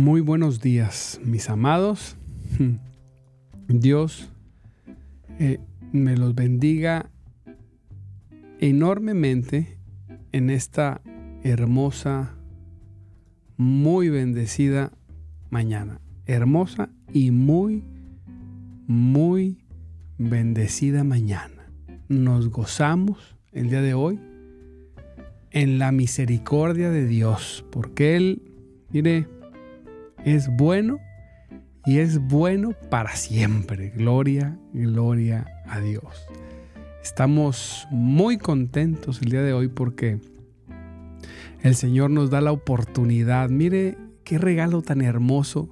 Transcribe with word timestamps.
Muy 0.00 0.22
buenos 0.22 0.62
días, 0.62 1.20
mis 1.22 1.50
amados. 1.50 2.16
Dios 3.68 4.30
eh, 5.38 5.60
me 5.92 6.16
los 6.16 6.34
bendiga 6.34 7.10
enormemente 8.60 9.76
en 10.32 10.48
esta 10.48 11.02
hermosa, 11.44 12.34
muy 13.58 14.08
bendecida 14.08 14.90
mañana. 15.50 16.00
Hermosa 16.24 16.88
y 17.12 17.30
muy, 17.30 17.84
muy 18.86 19.58
bendecida 20.16 21.04
mañana. 21.04 21.70
Nos 22.08 22.48
gozamos 22.48 23.36
el 23.52 23.68
día 23.68 23.82
de 23.82 23.92
hoy 23.92 24.18
en 25.50 25.78
la 25.78 25.92
misericordia 25.92 26.88
de 26.88 27.06
Dios, 27.06 27.66
porque 27.70 28.16
Él, 28.16 28.42
mire, 28.92 29.26
es 30.24 30.54
bueno 30.54 30.98
y 31.86 31.98
es 31.98 32.18
bueno 32.18 32.72
para 32.90 33.14
siempre. 33.16 33.90
Gloria, 33.90 34.58
gloria 34.72 35.46
a 35.66 35.80
Dios. 35.80 36.26
Estamos 37.02 37.86
muy 37.90 38.36
contentos 38.36 39.22
el 39.22 39.30
día 39.30 39.42
de 39.42 39.52
hoy 39.52 39.68
porque 39.68 40.20
el 41.62 41.74
Señor 41.74 42.10
nos 42.10 42.30
da 42.30 42.40
la 42.40 42.52
oportunidad. 42.52 43.48
Mire 43.48 43.96
qué 44.24 44.38
regalo 44.38 44.82
tan 44.82 45.00
hermoso 45.00 45.68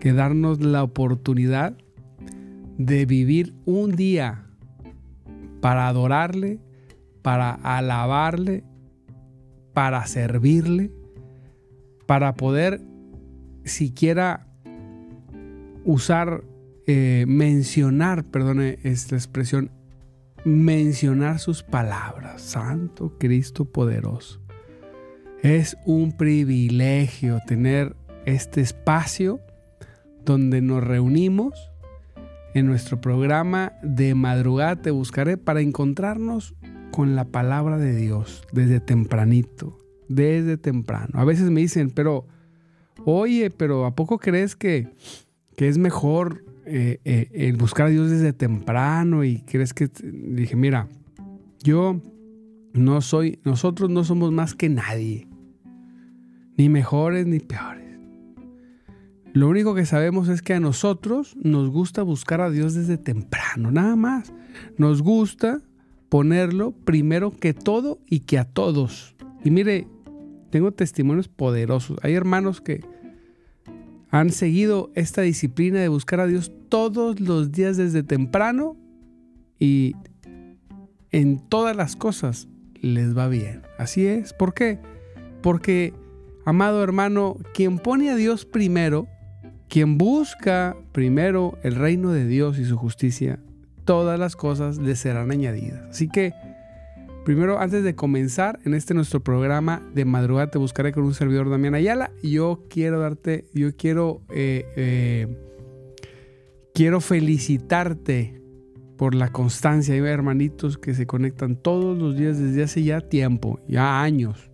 que 0.00 0.12
darnos 0.12 0.60
la 0.60 0.82
oportunidad 0.82 1.76
de 2.76 3.06
vivir 3.06 3.54
un 3.64 3.96
día 3.96 4.46
para 5.60 5.88
adorarle, 5.88 6.60
para 7.22 7.52
alabarle, 7.52 8.64
para 9.72 10.06
servirle, 10.06 10.90
para 12.06 12.34
poder 12.34 12.82
siquiera 13.64 14.46
usar, 15.84 16.44
eh, 16.86 17.24
mencionar, 17.26 18.24
perdone 18.24 18.78
esta 18.82 19.16
expresión, 19.16 19.70
mencionar 20.44 21.38
sus 21.38 21.62
palabras. 21.62 22.42
Santo 22.42 23.16
Cristo 23.18 23.64
poderoso. 23.64 24.40
Es 25.42 25.76
un 25.84 26.12
privilegio 26.12 27.38
tener 27.46 27.96
este 28.24 28.60
espacio 28.60 29.40
donde 30.24 30.62
nos 30.62 30.82
reunimos 30.82 31.70
en 32.54 32.66
nuestro 32.66 33.00
programa 33.00 33.72
de 33.82 34.14
madrugada 34.14 34.76
te 34.76 34.90
buscaré 34.90 35.36
para 35.36 35.60
encontrarnos 35.60 36.54
con 36.92 37.16
la 37.16 37.24
palabra 37.24 37.78
de 37.78 37.94
Dios 37.94 38.44
desde 38.52 38.78
tempranito, 38.78 39.80
desde 40.08 40.56
temprano. 40.56 41.18
A 41.18 41.24
veces 41.24 41.50
me 41.50 41.60
dicen, 41.60 41.90
pero 41.90 42.26
oye, 43.04 43.50
pero 43.50 43.84
¿a 43.86 43.94
poco 43.94 44.18
crees 44.18 44.56
que, 44.56 44.88
es 45.56 45.78
mejor 45.78 46.44
eh, 46.66 46.98
eh, 47.04 47.28
el 47.32 47.56
buscar 47.56 47.86
a 47.86 47.90
Dios 47.90 48.10
desde 48.10 48.32
temprano? 48.32 49.24
Y 49.24 49.40
crees 49.40 49.74
que, 49.74 49.88
dije, 50.02 50.56
mira, 50.56 50.88
yo 51.62 52.00
no 52.72 53.00
soy, 53.00 53.38
nosotros 53.44 53.90
no 53.90 54.04
somos 54.04 54.32
más 54.32 54.54
que 54.54 54.68
nadie, 54.68 55.28
ni 56.56 56.68
mejores 56.68 57.26
ni 57.26 57.40
peores. 57.40 57.84
Lo 59.32 59.48
único 59.48 59.74
que 59.74 59.84
sabemos 59.84 60.28
es 60.28 60.42
que 60.42 60.54
a 60.54 60.60
nosotros 60.60 61.36
nos 61.42 61.68
gusta 61.68 62.02
buscar 62.02 62.40
a 62.40 62.50
Dios 62.50 62.74
desde 62.74 62.98
temprano, 62.98 63.72
nada 63.72 63.96
más. 63.96 64.32
Nos 64.78 65.02
gusta 65.02 65.60
ponerlo 66.08 66.70
primero 66.70 67.32
que 67.32 67.52
todo 67.52 67.98
y 68.06 68.20
que 68.20 68.38
a 68.38 68.44
todos. 68.44 69.16
Y 69.42 69.50
mire, 69.50 69.88
tengo 70.50 70.70
testimonios 70.70 71.26
poderosos. 71.26 71.98
Hay 72.02 72.14
hermanos 72.14 72.60
que 72.60 72.84
han 74.14 74.30
seguido 74.30 74.92
esta 74.94 75.22
disciplina 75.22 75.80
de 75.80 75.88
buscar 75.88 76.20
a 76.20 76.28
Dios 76.28 76.52
todos 76.68 77.18
los 77.18 77.50
días 77.50 77.76
desde 77.76 78.04
temprano 78.04 78.76
y 79.58 79.96
en 81.10 81.40
todas 81.48 81.74
las 81.74 81.96
cosas 81.96 82.46
les 82.80 83.18
va 83.18 83.26
bien. 83.26 83.62
Así 83.76 84.06
es. 84.06 84.32
¿Por 84.32 84.54
qué? 84.54 84.78
Porque, 85.42 85.94
amado 86.44 86.84
hermano, 86.84 87.38
quien 87.54 87.80
pone 87.80 88.08
a 88.10 88.14
Dios 88.14 88.44
primero, 88.44 89.08
quien 89.68 89.98
busca 89.98 90.76
primero 90.92 91.58
el 91.64 91.74
reino 91.74 92.12
de 92.12 92.24
Dios 92.24 92.60
y 92.60 92.66
su 92.66 92.76
justicia, 92.76 93.40
todas 93.84 94.16
las 94.16 94.36
cosas 94.36 94.78
le 94.78 94.94
serán 94.94 95.32
añadidas. 95.32 95.90
Así 95.90 96.06
que, 96.06 96.34
Primero, 97.24 97.58
antes 97.58 97.82
de 97.82 97.94
comenzar 97.94 98.60
en 98.66 98.74
este 98.74 98.92
nuestro 98.92 99.20
programa 99.20 99.82
de 99.94 100.04
madrugada 100.04 100.50
te 100.50 100.58
buscaré 100.58 100.92
con 100.92 101.04
un 101.04 101.14
servidor 101.14 101.48
Damián 101.48 101.74
Ayala. 101.74 102.10
Yo 102.22 102.64
quiero 102.68 103.00
darte, 103.00 103.46
yo 103.54 103.74
quiero, 103.74 104.20
eh, 104.28 104.66
eh, 104.76 105.34
quiero 106.74 107.00
felicitarte 107.00 108.42
por 108.98 109.14
la 109.14 109.32
constancia. 109.32 109.94
Hay 109.94 110.00
hermanitos 110.00 110.76
que 110.76 110.92
se 110.92 111.06
conectan 111.06 111.56
todos 111.56 111.96
los 111.96 112.14
días 112.14 112.38
desde 112.38 112.62
hace 112.62 112.82
ya 112.82 113.00
tiempo, 113.00 113.58
ya 113.66 114.02
años. 114.02 114.50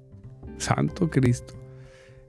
Santo 0.58 1.10
Cristo. 1.10 1.54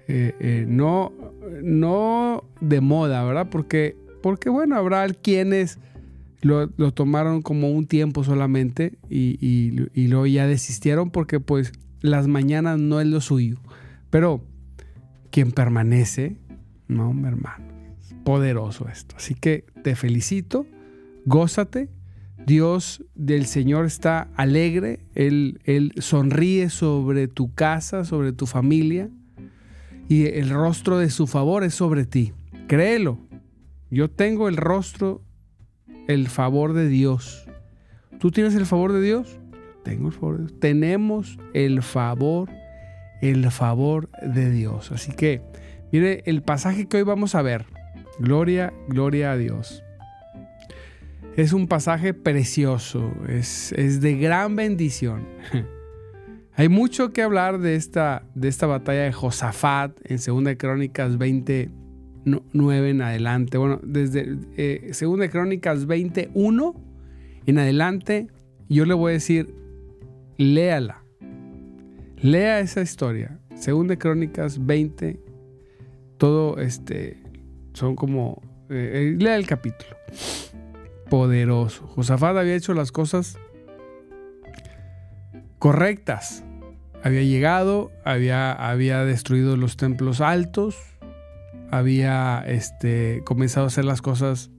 Eh, 0.08 0.66
no, 0.68 1.14
no 1.62 2.46
de 2.62 2.82
moda, 2.82 3.24
¿verdad? 3.24 3.48
Porque, 3.52 3.96
porque 4.24 4.50
bueno, 4.50 4.76
habrá 4.76 5.08
quienes 5.10 5.78
lo, 6.42 6.68
tomaron 6.92 7.42
como 7.42 7.72
un 7.72 7.86
tiempo 7.86 8.24
solamente 8.24 8.98
y, 9.10 9.72
luego 9.96 10.26
ya 10.26 10.48
desistieron 10.48 11.12
porque 11.12 11.40
pues 11.40 11.72
las 12.02 12.28
mañanas 12.28 12.80
no 12.80 13.00
es 13.00 13.08
lo 13.08 13.22
suyo. 13.22 13.58
Pero 14.10 14.44
quien 15.30 15.52
permanece, 15.52 16.38
no, 16.88 17.14
mi 17.14 17.28
hermano, 17.28 17.66
poderoso 18.24 18.88
esto. 18.90 19.16
Así 19.18 19.36
que 19.36 19.66
te 19.84 19.96
felicito, 19.96 20.66
gózate. 21.26 21.90
Dios 22.46 23.06
del 23.14 23.46
Señor 23.46 23.86
está 23.86 24.28
alegre, 24.36 25.06
él, 25.14 25.62
él 25.64 25.94
sonríe 26.00 26.72
sobre 26.72 27.28
tu 27.28 27.54
casa, 27.54 28.04
sobre 28.04 28.34
tu 28.34 28.48
familia, 28.48 29.12
y 30.10 30.26
el 30.26 30.50
rostro 30.50 30.98
de 30.98 31.12
su 31.12 31.28
favor 31.28 31.64
es 31.64 31.76
sobre 31.76 32.06
ti. 32.06 32.34
Créelo, 32.68 33.20
yo 33.92 34.10
tengo 34.10 34.48
el 34.48 34.58
rostro, 34.58 35.22
el 36.14 36.28
favor 36.28 36.74
de 36.74 36.88
Dios. 36.88 37.48
¿Tú 38.20 38.32
tienes 38.32 38.56
el 38.56 38.66
favor 38.66 38.92
de 38.94 39.02
Dios? 39.02 39.40
Tengo 39.84 40.08
el 40.10 40.14
favor 40.14 40.38
de 40.38 40.46
Dios. 40.46 40.60
Tenemos 40.60 41.40
el 41.54 41.82
favor, 41.82 42.50
el 43.22 43.50
favor 43.52 44.10
de 44.22 44.52
Dios. 44.52 44.92
Así 44.92 45.12
que, 45.14 45.42
mire, 45.92 46.22
el 46.26 46.44
pasaje 46.44 46.88
que 46.88 46.98
hoy 46.98 47.04
vamos 47.04 47.36
a 47.36 47.42
ver, 47.42 47.66
gloria, 48.20 48.74
gloria 48.88 49.32
a 49.32 49.38
Dios. 49.38 49.84
Es 51.38 51.54
un 51.54 51.68
pasaje 51.68 52.14
precioso, 52.14 53.14
es, 53.30 53.72
es 53.72 54.02
de 54.02 54.18
gran 54.18 54.56
bendición. 54.56 55.26
Hay 56.54 56.68
mucho 56.68 57.14
que 57.14 57.22
hablar 57.22 57.60
de 57.60 57.76
esta, 57.76 58.24
de 58.36 58.50
esta 58.50 58.68
batalla 58.68 59.04
de 59.04 59.14
Josafat 59.14 59.98
en 60.04 60.18
2 60.18 60.56
Crónicas 60.58 61.18
20, 61.18 61.72
9 62.26 62.90
en 62.90 63.02
adelante. 63.02 63.58
Bueno, 63.58 63.80
desde 63.84 64.38
eh, 64.58 64.90
Segunda 64.94 65.30
Crónicas 65.30 65.86
21 65.86 66.76
en 67.46 67.60
adelante, 67.60 68.28
yo 68.70 68.86
le 68.86 68.94
voy 68.94 69.12
a 69.12 69.14
decir, 69.14 69.54
léala. 70.38 71.04
Lea 72.22 72.60
esa 72.60 72.82
historia. 72.82 73.40
Segunda 73.56 73.96
Crónicas 73.98 74.66
20, 74.66 75.20
todo 76.18 76.58
este, 76.60 77.22
son 77.74 77.96
como, 77.96 78.42
eh, 78.70 79.14
eh, 79.14 79.18
lea 79.18 79.36
el 79.36 79.48
capítulo. 79.48 79.96
Poderoso. 81.10 81.88
Josafat 81.88 82.38
había 82.38 82.56
hecho 82.56 82.74
las 82.74 82.92
cosas 82.92 83.38
correctas. 85.60 86.44
Había 87.04 87.24
llegado, 87.24 87.92
había, 88.06 88.52
había 88.52 89.04
destruido 89.04 89.58
los 89.58 89.76
templos 89.78 90.22
altos, 90.22 90.78
había 91.72 92.44
este, 92.46 93.22
comenzado 93.26 93.66
a 93.66 93.68
hacer 93.68 93.86
las 93.86 94.02
cosas, 94.02 94.52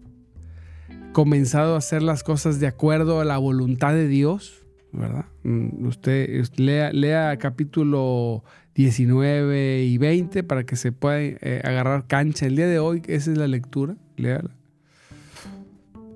comenzado 1.12 1.74
a 1.74 1.78
hacer 1.78 2.02
las 2.02 2.24
cosas 2.24 2.58
de 2.58 2.66
acuerdo 2.66 3.20
a 3.20 3.24
la 3.24 3.36
voluntad 3.38 3.92
de 3.92 4.08
Dios, 4.08 4.64
¿verdad? 4.92 5.26
Mm, 5.44 5.86
usted, 5.86 6.44
lea, 6.56 6.90
lea 6.92 7.36
capítulo 7.38 8.42
19 8.74 9.84
y 9.84 9.98
20 9.98 10.42
para 10.42 10.64
que 10.64 10.76
se 10.76 10.90
pueda 10.90 11.20
eh, 11.20 11.60
agarrar 11.62 12.06
cancha. 12.06 12.46
El 12.46 12.56
día 12.56 12.66
de 12.66 12.78
hoy, 12.78 13.02
esa 13.06 13.30
es 13.30 13.38
la 13.38 13.46
lectura, 13.46 13.96
léala. 14.16 14.56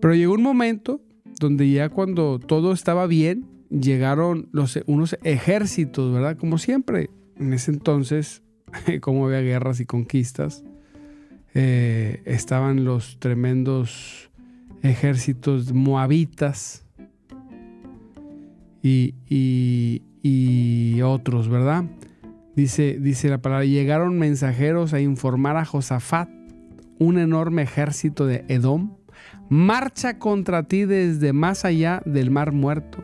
Pero 0.01 0.15
llegó 0.15 0.33
un 0.33 0.43
momento 0.43 1.03
donde 1.39 1.71
ya 1.71 1.91
cuando 1.91 2.39
todo 2.39 2.73
estaba 2.73 3.07
bien, 3.07 3.47
llegaron 3.69 4.49
unos 4.87 5.19
ejércitos, 5.25 6.13
¿verdad? 6.13 6.39
Como 6.39 6.57
siempre, 6.57 7.11
en 7.39 7.53
ese 7.53 7.71
entonces, 7.71 8.43
como 9.03 9.27
había 9.27 9.41
guerras 9.41 9.81
y 9.81 9.85
conquistas, 9.85 10.65
eh, 11.59 12.21
estaban 12.27 12.85
los 12.85 13.19
tremendos 13.19 14.31
ejércitos 14.83 15.73
moabitas 15.73 16.85
y, 18.83 19.15
y, 20.23 21.01
otros, 21.01 21.49
¿verdad? 21.49 21.85
Dice, 22.55 22.99
dice 23.01 23.31
la 23.31 23.39
palabra, 23.39 23.65
llegaron 23.65 24.19
mensajeros 24.19 24.93
a 24.93 25.01
informar 25.01 25.57
a 25.57 25.65
Josafat, 25.65 26.29
un 26.99 27.19
enorme 27.19 27.63
ejército 27.63 28.27
de 28.27 28.45
Edom, 28.49 28.95
marcha 29.49 30.19
contra 30.19 30.65
ti 30.65 30.85
desde 30.85 31.33
más 31.33 31.65
allá 31.65 32.03
del 32.05 32.31
mar 32.31 32.53
muerto. 32.53 33.03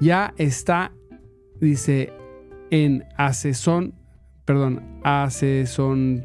Ya 0.00 0.32
está, 0.38 0.92
dice, 1.60 2.10
en 2.70 3.04
Asesón, 3.18 3.92
perdón, 4.46 4.82
Asesón 5.04 6.24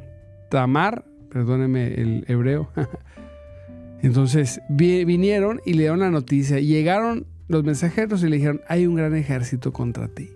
Tamar, 0.50 1.11
perdóneme 1.32 1.94
el 1.94 2.26
hebreo. 2.28 2.70
Entonces 4.02 4.62
vinieron 4.70 5.62
y 5.66 5.74
le 5.74 5.84
dieron 5.84 6.00
la 6.00 6.10
noticia. 6.10 6.60
Llegaron 6.60 7.28
los 7.48 7.64
mensajeros 7.64 8.24
y 8.24 8.30
le 8.30 8.38
dijeron, 8.38 8.62
hay 8.68 8.88
un 8.88 8.96
gran 8.96 9.16
ejército 9.16 9.72
contra 9.74 10.08
ti. 10.08 10.32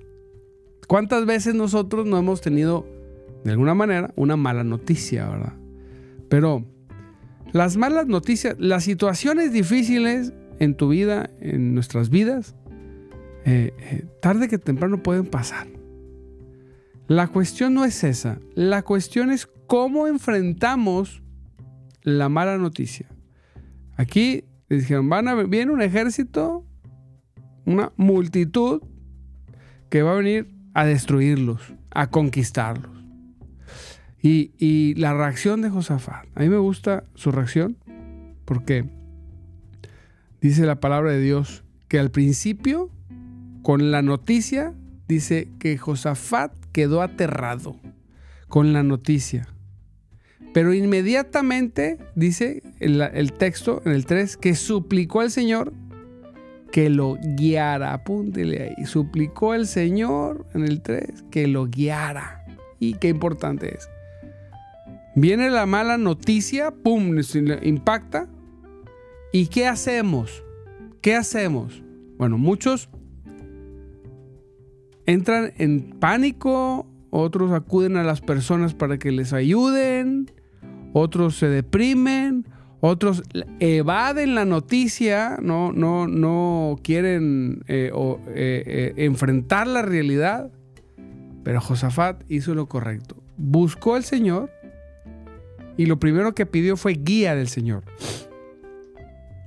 ¿Cuántas 0.87 1.25
veces 1.25 1.55
nosotros 1.55 2.05
no 2.05 2.17
hemos 2.17 2.41
tenido, 2.41 2.85
de 3.43 3.51
alguna 3.51 3.73
manera, 3.73 4.13
una 4.15 4.35
mala 4.35 4.63
noticia, 4.63 5.27
verdad? 5.27 5.53
Pero 6.29 6.63
las 7.53 7.75
malas 7.77 8.05
noticias, 8.07 8.55
las 8.59 8.83
situaciones 8.83 9.51
difíciles 9.51 10.33
en 10.59 10.75
tu 10.75 10.89
vida, 10.89 11.31
en 11.39 11.73
nuestras 11.73 12.09
vidas, 12.09 12.55
eh, 13.45 13.73
eh, 13.79 14.05
tarde 14.21 14.47
que 14.47 14.57
temprano 14.57 15.01
pueden 15.01 15.25
pasar. 15.25 15.67
La 17.07 17.27
cuestión 17.27 17.73
no 17.73 17.85
es 17.85 18.03
esa, 18.03 18.39
la 18.55 18.81
cuestión 18.83 19.31
es 19.31 19.47
cómo 19.67 20.07
enfrentamos 20.07 21.21
la 22.01 22.29
mala 22.29 22.57
noticia. 22.57 23.07
Aquí 23.97 24.45
dijeron, 24.69 25.09
viene 25.49 25.71
un 25.71 25.81
ejército, 25.81 26.65
una 27.65 27.91
multitud 27.97 28.81
que 29.89 30.03
va 30.03 30.13
a 30.13 30.15
venir 30.15 30.53
a 30.73 30.85
destruirlos, 30.85 31.73
a 31.91 32.09
conquistarlos. 32.09 32.91
Y, 34.21 34.51
y 34.57 34.95
la 34.95 35.13
reacción 35.13 35.61
de 35.61 35.69
Josafat, 35.69 36.25
a 36.35 36.39
mí 36.41 36.49
me 36.49 36.57
gusta 36.57 37.05
su 37.13 37.31
reacción 37.31 37.77
porque 38.43 38.85
dice 40.41 40.65
la 40.65 40.79
palabra 40.79 41.11
de 41.11 41.21
Dios 41.21 41.63
que 41.87 41.99
al 41.99 42.11
principio, 42.11 42.89
con 43.61 43.91
la 43.91 44.01
noticia, 44.01 44.73
dice 45.07 45.49
que 45.59 45.77
Josafat 45.77 46.53
quedó 46.71 47.01
aterrado 47.01 47.79
con 48.47 48.73
la 48.73 48.83
noticia. 48.83 49.47
Pero 50.55 50.73
inmediatamente, 50.73 51.97
dice 52.15 52.63
el, 52.79 53.33
texto 53.33 53.81
en 53.83 53.91
el 53.91 54.05
3, 54.05 54.37
que 54.37 54.55
suplicó 54.55 55.19
al 55.19 55.29
Señor 55.29 55.73
que 56.71 56.89
lo 56.89 57.17
guiara. 57.35 57.91
Apúntele 57.91 58.63
ahí. 58.63 58.85
Suplicó 58.85 59.51
al 59.51 59.67
Señor 59.67 60.45
en 60.53 60.63
el 60.63 60.81
3 60.81 61.25
que 61.29 61.49
lo 61.49 61.65
guiara. 61.65 62.45
Y 62.79 62.93
qué 62.93 63.09
importante 63.09 63.75
es. 63.75 63.89
Viene 65.13 65.49
la 65.49 65.65
mala 65.65 65.97
noticia, 65.97 66.71
pum, 66.71 67.19
impacta. 67.61 68.29
¿Y 69.33 69.47
qué 69.47 69.67
hacemos? 69.67 70.41
¿Qué 71.01 71.15
hacemos? 71.15 71.83
Bueno, 72.17 72.37
muchos 72.37 72.87
entran 75.05 75.51
en 75.57 75.99
pánico, 75.99 76.87
otros 77.09 77.51
acuden 77.51 77.97
a 77.97 78.05
las 78.05 78.21
personas 78.21 78.73
para 78.73 78.97
que 78.97 79.11
les 79.11 79.33
ayuden, 79.33 80.31
otros 80.97 81.35
se 81.35 81.49
deprimen, 81.49 82.47
otros 82.79 83.21
evaden 83.59 84.33
la 84.33 84.45
noticia, 84.45 85.37
no, 85.41 85.73
no, 85.73 86.07
no 86.07 86.77
quieren 86.83 87.65
eh, 87.67 87.91
eh, 87.93 88.63
eh, 88.65 88.93
enfrentar 88.95 89.67
la 89.67 89.81
realidad. 89.81 90.49
Pero 91.43 91.59
Josafat 91.59 92.23
hizo 92.29 92.55
lo 92.55 92.67
correcto. 92.67 93.21
Buscó 93.35 93.95
al 93.95 94.05
Señor 94.05 94.49
y 95.75 95.85
lo 95.85 95.99
primero 95.99 96.33
que 96.33 96.45
pidió 96.45 96.77
fue 96.77 96.93
guía 96.93 97.35
del 97.35 97.49
Señor. 97.49 97.83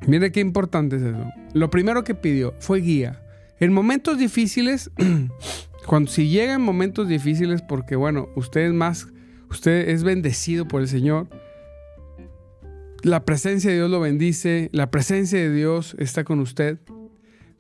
Mire 0.07 0.31
qué 0.33 0.41
importante 0.41 0.97
es 0.97 1.03
eso. 1.03 1.25
Lo 1.55 1.71
primero 1.71 2.05
que 2.05 2.15
pidió 2.15 2.53
fue 2.59 2.83
guía. 2.83 3.23
En 3.59 3.73
momentos 3.73 4.19
difíciles, 4.19 4.91
cuando 5.87 6.11
si 6.11 6.29
llegan 6.29 6.61
momentos 6.61 7.09
difíciles, 7.09 7.63
porque 7.63 7.97
bueno, 7.97 8.29
usted 8.37 8.67
es 8.67 8.75
más 8.75 9.09
usted 9.51 9.89
es 9.91 10.05
bendecido 10.05 10.67
por 10.67 10.83
el 10.83 10.89
Señor. 10.89 11.29
La 13.03 13.25
presencia 13.25 13.71
de 13.71 13.77
Dios 13.77 13.91
lo 13.91 14.01
bendice, 14.01 14.71
la 14.73 14.91
presencia 14.91 15.39
de 15.39 15.53
Dios 15.53 15.97
está 15.99 16.25
con 16.25 16.41
usted. 16.41 16.79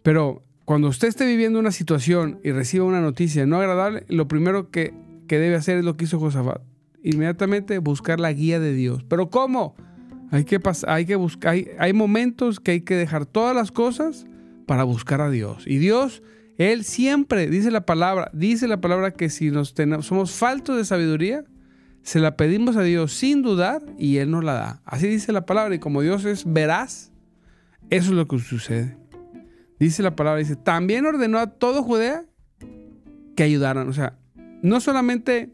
Pero 0.03 0.43
cuando 0.65 0.89
usted 0.89 1.09
esté 1.09 1.27
viviendo 1.27 1.59
una 1.59 1.71
situación 1.71 2.41
y 2.43 2.53
reciba 2.53 2.85
una 2.85 3.01
noticia 3.01 3.47
no 3.47 3.57
agradable, 3.57 4.05
lo 4.09 4.29
primero 4.29 4.71
que, 4.71 4.93
debe 5.27 5.55
hacer 5.55 5.79
es 5.79 5.85
lo 5.85 5.97
que 5.97 6.05
hizo 6.05 6.19
Josafat. 6.19 6.63
Inmediatamente 7.03 7.79
buscar 7.79 8.19
la 8.19 8.33
guía 8.33 8.59
de 8.59 8.73
Dios. 8.73 9.05
¿Pero 9.09 9.31
cómo? 9.31 9.77
Hay 10.31 10.45
que, 10.45 10.61
hay 10.87 11.07
que 11.07 11.77
hay 11.79 11.93
momentos 11.93 12.61
que 12.61 12.73
hay 12.73 12.81
que 12.81 12.97
dejar 12.97 13.25
todas 13.25 13.55
las 13.55 13.71
cosas 13.71 14.27
para 14.67 14.85
buscar 14.85 15.21
a 15.21 15.31
Dios. 15.31 15.65
Y 15.67 15.79
Dios 15.79 16.23
él 16.59 16.83
siempre, 16.83 17.47
dice 17.49 17.71
la 17.71 17.87
palabra, 17.87 18.31
dice 18.35 18.67
la 18.67 18.81
palabra 18.81 19.13
que 19.13 19.31
si 19.31 19.53
nos 19.53 19.75
tenemos, 19.75 20.07
somos 20.07 20.33
faltos 20.33 20.77
de 20.77 20.85
sabiduría, 20.85 21.45
se 22.03 22.21
la 22.21 22.37
pedimos 22.37 22.77
a 22.77 22.83
Dios 22.83 23.13
sin 23.13 23.43
dudar 23.43 23.83
y 23.99 24.19
Él 24.19 24.31
nos 24.31 24.45
la 24.45 24.55
da. 24.55 24.83
Así 24.85 25.09
dice 25.09 25.33
la 25.33 25.47
palabra 25.47 25.75
y 25.75 25.79
como 25.79 26.03
Dios 26.03 26.25
es 26.25 26.51
veraz, 26.51 27.13
eso 27.91 28.11
es 28.11 28.17
lo 28.17 28.27
que 28.27 28.39
sucede. 28.39 28.97
Dice 29.79 30.03
la 30.03 30.17
palabra, 30.17 30.41
dice, 30.41 30.57
también 30.57 31.07
ordenó 31.07 31.39
a 31.39 31.47
todo 31.47 31.83
Judea 31.83 32.25
que 33.37 33.43
ayudaran. 33.45 33.89
O 33.89 33.93
sea, 33.93 34.19
no 34.63 34.81
solamente 34.81 35.53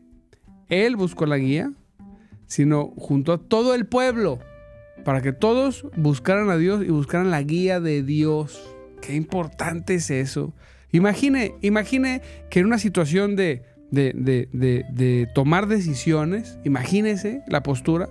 él 0.68 0.96
buscó 0.96 1.26
la 1.26 1.36
guía, 1.36 1.72
sino 2.46 2.92
junto 2.96 3.32
a 3.32 3.38
todo 3.38 3.74
el 3.74 3.86
pueblo, 3.86 4.38
para 5.04 5.20
que 5.20 5.32
todos 5.32 5.86
buscaran 5.96 6.48
a 6.50 6.56
Dios 6.56 6.82
y 6.82 6.88
buscaran 6.88 7.30
la 7.30 7.42
guía 7.42 7.80
de 7.80 8.02
Dios. 8.02 8.74
Qué 9.02 9.14
importante 9.14 9.96
es 9.96 10.10
eso. 10.10 10.54
Imagine, 10.92 11.54
imagine 11.60 12.22
que 12.50 12.60
en 12.60 12.66
una 12.66 12.78
situación 12.78 13.36
de, 13.36 13.62
de, 13.90 15.28
tomar 15.34 15.66
decisiones, 15.66 16.58
imagínese 16.64 17.42
la 17.46 17.62
postura, 17.62 18.08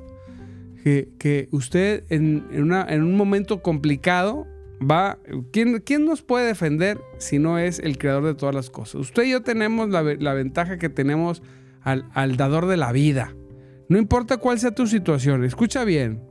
que, 0.83 1.47
usted 1.51 2.03
en, 2.09 2.45
en, 2.51 3.03
un 3.03 3.15
momento 3.15 3.61
complicado 3.61 4.45
va... 4.81 5.17
¿quién, 5.51 5.79
¿quién, 5.79 6.05
nos 6.05 6.21
puede 6.21 6.47
defender 6.47 6.99
si 7.17 7.39
no 7.39 7.57
es 7.57 7.79
el 7.79 7.97
creador 7.97 8.25
de 8.25 8.35
todas 8.35 8.53
las 8.53 8.69
cosas? 8.69 8.95
Usted 8.95 9.23
y 9.23 9.31
yo 9.31 9.43
tenemos 9.43 9.89
la, 9.89 10.03
la 10.03 10.33
ventaja 10.33 10.77
que 10.77 10.89
tenemos 10.89 11.41
al, 11.81 12.05
al 12.13 12.35
dador 12.35 12.65
de 12.67 12.77
la 12.77 12.91
vida. 12.91 13.33
No 13.87 13.97
importa 13.97 14.37
cuál 14.37 14.59
sea 14.59 14.71
tu 14.71 14.87
situación, 14.87 15.43
escucha 15.43 15.83
bien, 15.85 16.21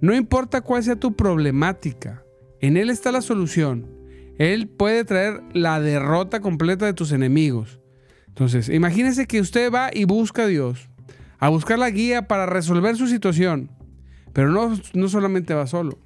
no 0.00 0.14
importa 0.14 0.60
cuál 0.60 0.82
sea 0.82 0.96
tu 0.96 1.16
problemática, 1.16 2.22
en 2.60 2.76
Él 2.76 2.90
está 2.90 3.12
la 3.12 3.22
solución. 3.22 3.96
Él 4.38 4.68
puede 4.68 5.04
traer 5.04 5.40
la 5.54 5.80
derrota 5.80 6.40
completa 6.40 6.84
de 6.84 6.92
tus 6.92 7.12
enemigos. 7.12 7.80
Entonces, 8.36 8.68
imagínese 8.68 9.26
que 9.26 9.40
usted 9.40 9.72
va 9.72 9.88
y 9.90 10.04
busca 10.04 10.42
a 10.42 10.46
Dios, 10.46 10.90
a 11.38 11.48
buscar 11.48 11.78
la 11.78 11.88
guía 11.88 12.28
para 12.28 12.44
resolver 12.44 12.94
su 12.94 13.06
situación. 13.06 13.70
Pero 14.34 14.50
no, 14.50 14.78
no 14.92 15.08
solamente 15.08 15.54
va 15.54 15.66
solo, 15.66 15.98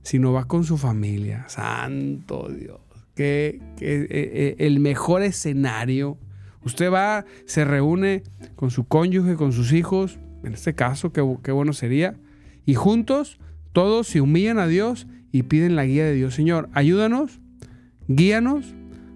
sino 0.00 0.32
va 0.32 0.46
con 0.46 0.64
su 0.64 0.78
familia. 0.78 1.44
Santo 1.48 2.48
Dios. 2.48 2.80
Que, 3.14 3.60
eh, 3.78 4.56
el 4.58 4.80
mejor 4.80 5.20
escenario. 5.20 6.16
Usted 6.64 6.90
va, 6.90 7.26
se 7.44 7.66
reúne 7.66 8.22
con 8.54 8.70
su 8.70 8.88
cónyuge, 8.88 9.36
con 9.36 9.52
sus 9.52 9.74
hijos, 9.74 10.18
en 10.44 10.54
este 10.54 10.74
caso, 10.74 11.12
qué, 11.12 11.22
qué 11.42 11.52
bueno 11.52 11.74
sería. 11.74 12.16
Y 12.64 12.72
juntos, 12.72 13.38
todos 13.74 14.06
se 14.06 14.22
humillan 14.22 14.58
a 14.58 14.66
Dios 14.66 15.08
y 15.30 15.42
piden 15.42 15.76
la 15.76 15.84
guía 15.84 16.06
de 16.06 16.14
Dios. 16.14 16.34
Señor, 16.34 16.70
ayúdanos, 16.72 17.38
guíanos, 18.08 18.74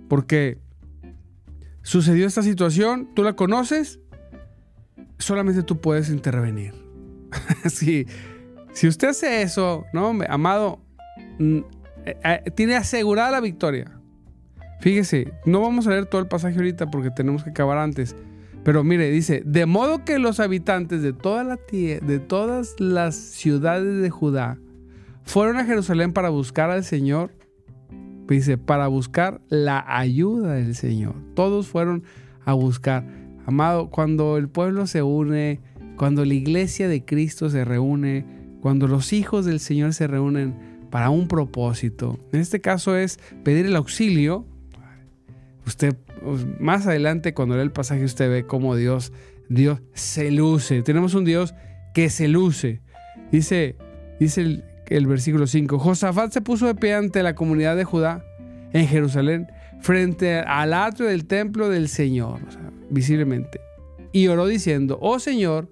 porque 0.08 0.58
sucedió 1.82 2.26
esta 2.26 2.42
situación, 2.42 3.08
tú 3.14 3.22
la 3.22 3.34
conoces, 3.34 4.00
solamente 5.18 5.62
tú 5.62 5.80
puedes 5.80 6.08
intervenir. 6.10 6.74
sí, 7.70 8.06
si 8.72 8.88
usted 8.88 9.08
hace 9.08 9.42
eso, 9.42 9.84
no, 9.92 10.18
amado, 10.28 10.80
mm, 11.38 11.58
eh, 12.06 12.16
eh, 12.24 12.50
tiene 12.54 12.76
asegurada 12.76 13.30
la 13.30 13.40
victoria. 13.40 13.96
Fíjese, 14.80 15.32
no 15.44 15.60
vamos 15.60 15.86
a 15.86 15.90
leer 15.90 16.06
todo 16.06 16.20
el 16.20 16.28
pasaje 16.28 16.56
ahorita 16.56 16.90
porque 16.90 17.10
tenemos 17.10 17.44
que 17.44 17.50
acabar 17.50 17.78
antes. 17.78 18.16
Pero 18.64 18.84
mire, 18.84 19.10
dice, 19.10 19.42
de 19.44 19.66
modo 19.66 20.04
que 20.04 20.18
los 20.18 20.40
habitantes 20.40 21.02
de, 21.02 21.12
toda 21.12 21.44
la 21.44 21.58
de 21.70 22.18
todas 22.18 22.76
las 22.78 23.14
ciudades 23.14 24.02
de 24.02 24.10
Judá 24.10 24.58
fueron 25.22 25.56
a 25.56 25.64
Jerusalén 25.64 26.12
para 26.12 26.28
buscar 26.28 26.70
al 26.70 26.84
Señor. 26.84 27.32
Dice, 28.34 28.58
para 28.58 28.86
buscar 28.86 29.40
la 29.48 29.84
ayuda 29.86 30.54
del 30.54 30.76
Señor. 30.76 31.16
Todos 31.34 31.66
fueron 31.66 32.04
a 32.44 32.52
buscar. 32.52 33.04
Amado, 33.44 33.90
cuando 33.90 34.36
el 34.36 34.48
pueblo 34.48 34.86
se 34.86 35.02
une, 35.02 35.60
cuando 35.96 36.24
la 36.24 36.34
iglesia 36.34 36.88
de 36.88 37.04
Cristo 37.04 37.50
se 37.50 37.64
reúne, 37.64 38.24
cuando 38.60 38.86
los 38.86 39.12
hijos 39.12 39.46
del 39.46 39.58
Señor 39.58 39.94
se 39.94 40.06
reúnen 40.06 40.54
para 40.90 41.10
un 41.10 41.28
propósito. 41.28 42.18
En 42.32 42.40
este 42.40 42.60
caso 42.60 42.96
es 42.96 43.18
pedir 43.42 43.66
el 43.66 43.76
auxilio. 43.76 44.46
Usted 45.66 45.96
pues, 46.22 46.46
más 46.60 46.86
adelante 46.86 47.34
cuando 47.34 47.56
lee 47.56 47.62
el 47.62 47.72
pasaje 47.72 48.04
usted 48.04 48.30
ve 48.30 48.46
cómo 48.46 48.76
Dios 48.76 49.12
Dios 49.48 49.80
se 49.94 50.30
luce. 50.30 50.82
Tenemos 50.82 51.14
un 51.14 51.24
Dios 51.24 51.54
que 51.94 52.10
se 52.10 52.28
luce. 52.28 52.80
Dice 53.32 53.76
dice 54.20 54.40
el, 54.42 54.64
el 54.90 55.06
versículo 55.06 55.46
5, 55.46 55.78
Josafat 55.78 56.32
se 56.32 56.40
puso 56.40 56.66
de 56.66 56.74
pie 56.74 56.94
ante 56.94 57.22
la 57.22 57.34
comunidad 57.34 57.76
de 57.76 57.84
Judá 57.84 58.24
en 58.72 58.86
Jerusalén 58.86 59.48
frente 59.80 60.40
al 60.40 60.74
atrio 60.74 61.08
del 61.08 61.24
templo 61.24 61.68
del 61.68 61.88
Señor, 61.88 62.40
visiblemente, 62.90 63.60
y 64.12 64.28
oró 64.28 64.46
diciendo, 64.46 64.98
"Oh 65.00 65.18
Señor, 65.18 65.70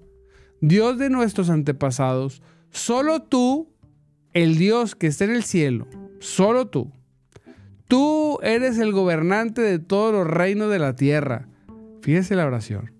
Dios 0.61 0.97
de 0.97 1.09
nuestros 1.09 1.49
antepasados, 1.49 2.41
Solo 2.71 3.23
tú, 3.23 3.69
el 4.33 4.57
Dios 4.57 4.95
que 4.95 5.07
está 5.07 5.25
en 5.25 5.31
el 5.31 5.43
cielo, 5.43 5.87
solo 6.19 6.67
tú. 6.67 6.91
Tú 7.87 8.37
eres 8.43 8.77
el 8.77 8.91
gobernante 8.91 9.61
de 9.61 9.79
todos 9.79 10.13
los 10.13 10.27
reinos 10.27 10.69
de 10.69 10.79
la 10.79 10.95
tierra. 10.95 11.47
Fíjese 12.01 12.35
la 12.35 12.45
oración. 12.45 12.91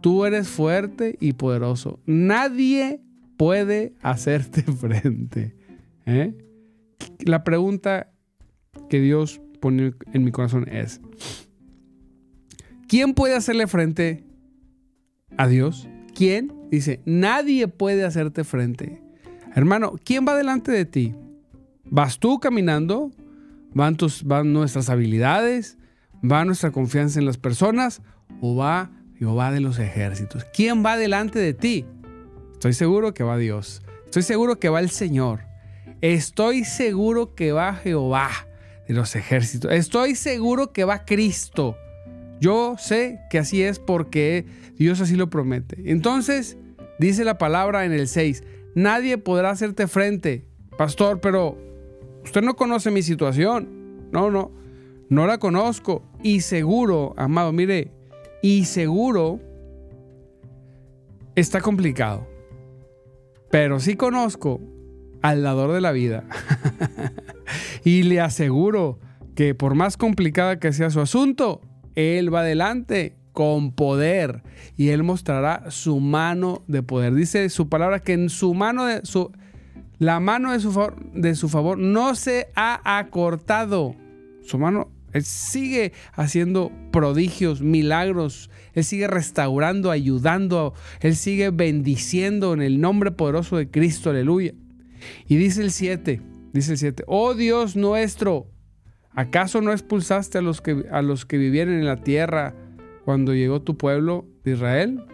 Tú 0.00 0.24
eres 0.24 0.48
fuerte 0.48 1.16
y 1.20 1.34
poderoso. 1.34 2.00
Nadie 2.06 3.02
puede 3.42 3.96
hacerte 4.02 4.62
frente. 4.80 5.56
¿eh? 6.06 6.32
La 7.24 7.42
pregunta 7.42 8.12
que 8.88 9.00
Dios 9.00 9.40
pone 9.60 9.94
en 10.12 10.22
mi 10.22 10.30
corazón 10.30 10.68
es, 10.68 11.00
¿quién 12.86 13.14
puede 13.14 13.34
hacerle 13.34 13.66
frente 13.66 14.24
a 15.36 15.48
Dios? 15.48 15.88
¿Quién? 16.14 16.52
Dice, 16.70 17.00
nadie 17.04 17.66
puede 17.66 18.04
hacerte 18.04 18.44
frente. 18.44 19.02
Hermano, 19.56 19.94
¿quién 20.04 20.24
va 20.24 20.36
delante 20.36 20.70
de 20.70 20.84
ti? 20.84 21.12
¿Vas 21.82 22.20
tú 22.20 22.38
caminando? 22.38 23.10
¿Van, 23.74 23.96
tus, 23.96 24.22
van 24.22 24.52
nuestras 24.52 24.88
habilidades? 24.88 25.78
¿Va 26.24 26.44
nuestra 26.44 26.70
confianza 26.70 27.18
en 27.18 27.26
las 27.26 27.38
personas? 27.38 28.02
¿O 28.40 28.54
va 28.54 28.92
Jehová 29.18 29.50
de 29.50 29.58
los 29.58 29.80
ejércitos? 29.80 30.46
¿Quién 30.54 30.86
va 30.86 30.96
delante 30.96 31.40
de 31.40 31.54
ti? 31.54 31.86
Estoy 32.62 32.74
seguro 32.74 33.12
que 33.12 33.24
va 33.24 33.38
Dios. 33.38 33.82
Estoy 34.04 34.22
seguro 34.22 34.60
que 34.60 34.68
va 34.68 34.78
el 34.78 34.90
Señor. 34.90 35.40
Estoy 36.00 36.62
seguro 36.62 37.34
que 37.34 37.50
va 37.50 37.74
Jehová 37.74 38.30
de 38.86 38.94
los 38.94 39.16
ejércitos. 39.16 39.72
Estoy 39.72 40.14
seguro 40.14 40.72
que 40.72 40.84
va 40.84 41.04
Cristo. 41.04 41.76
Yo 42.40 42.76
sé 42.78 43.18
que 43.30 43.40
así 43.40 43.64
es 43.64 43.80
porque 43.80 44.46
Dios 44.76 45.00
así 45.00 45.16
lo 45.16 45.28
promete. 45.28 45.90
Entonces, 45.90 46.56
dice 47.00 47.24
la 47.24 47.36
palabra 47.36 47.84
en 47.84 47.90
el 47.90 48.06
6, 48.06 48.44
Nadie 48.76 49.18
podrá 49.18 49.50
hacerte 49.50 49.88
frente, 49.88 50.46
pastor, 50.78 51.20
pero 51.20 51.58
usted 52.22 52.42
no 52.42 52.54
conoce 52.54 52.92
mi 52.92 53.02
situación. 53.02 54.06
No, 54.12 54.30
no, 54.30 54.52
no 55.08 55.26
la 55.26 55.38
conozco. 55.38 56.04
Y 56.22 56.42
seguro, 56.42 57.12
amado, 57.16 57.50
mire, 57.52 57.90
y 58.40 58.66
seguro 58.66 59.40
está 61.34 61.60
complicado. 61.60 62.30
Pero 63.52 63.80
sí 63.80 63.96
conozco 63.96 64.62
al 65.20 65.42
dador 65.42 65.72
de 65.72 65.82
la 65.82 65.92
vida. 65.92 66.24
y 67.84 68.02
le 68.02 68.18
aseguro 68.18 68.98
que 69.34 69.54
por 69.54 69.74
más 69.74 69.98
complicada 69.98 70.58
que 70.58 70.72
sea 70.72 70.88
su 70.88 71.00
asunto, 71.00 71.60
Él 71.94 72.34
va 72.34 72.40
adelante 72.40 73.18
con 73.34 73.72
poder 73.72 74.42
y 74.76 74.88
él 74.88 75.02
mostrará 75.02 75.70
su 75.70 76.00
mano 76.00 76.62
de 76.66 76.82
poder. 76.82 77.14
Dice 77.14 77.48
su 77.50 77.68
palabra 77.68 78.00
que 78.00 78.14
en 78.14 78.30
su 78.30 78.54
mano 78.54 78.86
de 78.86 79.04
su 79.04 79.32
la 79.98 80.18
mano 80.18 80.52
de 80.52 80.60
su 80.60 80.92
de 81.12 81.34
su 81.34 81.50
favor 81.50 81.76
no 81.78 82.14
se 82.14 82.48
ha 82.54 82.98
acortado. 82.98 83.94
Su 84.42 84.58
mano 84.58 84.90
él 85.12 85.24
sigue 85.24 85.92
haciendo 86.14 86.72
prodigios, 86.90 87.60
milagros. 87.60 88.50
Él 88.74 88.84
sigue 88.84 89.06
restaurando, 89.06 89.90
ayudando. 89.90 90.74
Él 91.00 91.16
sigue 91.16 91.50
bendiciendo 91.50 92.54
en 92.54 92.62
el 92.62 92.80
nombre 92.80 93.10
poderoso 93.10 93.56
de 93.56 93.70
Cristo. 93.70 94.10
Aleluya. 94.10 94.54
Y 95.28 95.36
dice 95.36 95.62
el 95.62 95.70
7, 95.70 96.20
dice 96.52 96.72
el 96.72 96.78
7, 96.78 97.04
oh 97.06 97.34
Dios 97.34 97.76
nuestro, 97.76 98.46
¿acaso 99.10 99.60
no 99.60 99.72
expulsaste 99.72 100.38
a 100.38 100.42
los 100.42 100.60
que, 100.60 100.84
a 100.90 101.02
los 101.02 101.26
que 101.26 101.38
vivieran 101.38 101.74
en 101.74 101.86
la 101.86 101.96
tierra 101.96 102.54
cuando 103.04 103.34
llegó 103.34 103.60
tu 103.60 103.76
pueblo 103.76 104.26
de 104.44 104.52
Israel? 104.52 105.04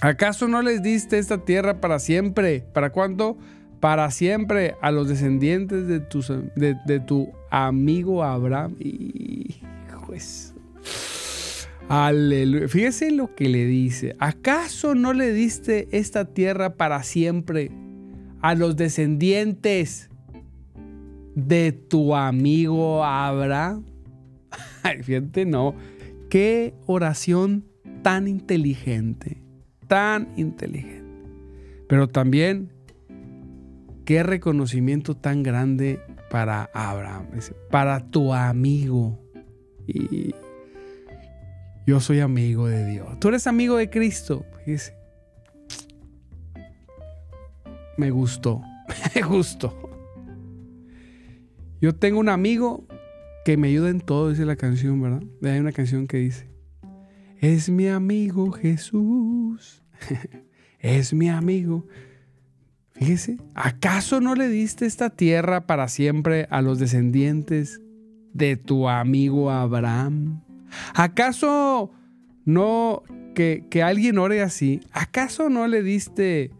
¿Acaso 0.00 0.48
no 0.48 0.62
les 0.62 0.82
diste 0.82 1.18
esta 1.18 1.44
tierra 1.44 1.80
para 1.80 1.98
siempre? 1.98 2.64
¿Para 2.72 2.90
cuánto? 2.90 3.36
Para 3.80 4.10
siempre 4.10 4.74
a 4.80 4.90
los 4.90 5.08
descendientes 5.08 5.86
de 5.86 6.00
tu, 6.00 6.22
de, 6.56 7.00
tu 7.00 7.30
amigo 7.50 8.22
Abraham. 8.24 8.76
Pues, 10.06 10.54
aleluya. 11.88 12.68
Fíjese 12.68 13.10
lo 13.10 13.34
que 13.34 13.48
le 13.48 13.66
dice. 13.66 14.16
¿Acaso 14.18 14.94
no 14.94 15.12
le 15.12 15.32
diste 15.32 15.88
esta 15.92 16.24
tierra 16.24 16.74
para 16.74 17.02
siempre 17.02 17.70
a 18.40 18.54
los 18.54 18.76
descendientes 18.76 20.10
de 21.34 21.72
tu 21.72 22.14
amigo 22.14 23.04
Abraham? 23.04 23.84
Fíjate, 25.02 25.44
no. 25.44 25.74
Qué 26.28 26.74
oración 26.86 27.64
tan 28.02 28.28
inteligente, 28.28 29.42
tan 29.88 30.28
inteligente. 30.36 31.00
Pero 31.88 32.08
también 32.08 32.72
qué 34.04 34.22
reconocimiento 34.22 35.16
tan 35.16 35.42
grande 35.42 36.00
para 36.30 36.70
Abraham, 36.72 37.26
para 37.70 38.00
tu 38.00 38.32
amigo. 38.32 39.18
Y 39.86 40.34
Yo 41.86 42.00
soy 42.00 42.20
amigo 42.20 42.68
de 42.68 42.86
Dios. 42.86 43.18
Tú 43.18 43.28
eres 43.28 43.46
amigo 43.46 43.76
de 43.76 43.90
Cristo. 43.90 44.46
Fíjese. 44.64 44.94
Me 47.98 48.10
gustó. 48.10 48.62
Me 49.14 49.22
gustó. 49.22 49.76
Yo 51.80 51.94
tengo 51.94 52.20
un 52.20 52.28
amigo 52.28 52.86
que 53.44 53.56
me 53.56 53.68
ayuda 53.68 53.88
en 53.88 54.00
todo, 54.00 54.28
dice 54.28 54.44
la 54.44 54.56
canción, 54.56 55.00
¿verdad? 55.00 55.22
Hay 55.42 55.58
una 55.58 55.72
canción 55.72 56.06
que 56.06 56.18
dice, 56.18 56.50
es 57.38 57.70
mi 57.70 57.88
amigo 57.88 58.52
Jesús, 58.52 59.82
es 60.78 61.14
mi 61.14 61.30
amigo. 61.30 61.86
Fíjese, 63.00 63.38
¿acaso 63.54 64.20
no 64.20 64.34
le 64.34 64.48
diste 64.48 64.84
esta 64.84 65.08
tierra 65.08 65.62
para 65.62 65.88
siempre 65.88 66.46
a 66.50 66.60
los 66.60 66.78
descendientes 66.78 67.80
de 68.34 68.58
tu 68.58 68.90
amigo 68.90 69.50
Abraham? 69.50 70.42
¿Acaso 70.92 71.92
no 72.44 73.02
que, 73.34 73.82
alguien 73.82 74.18
ore 74.18 74.42
así? 74.42 74.82
¿Acaso 74.92 75.48
no 75.48 75.66
le 75.66 75.82
diste 75.82 76.50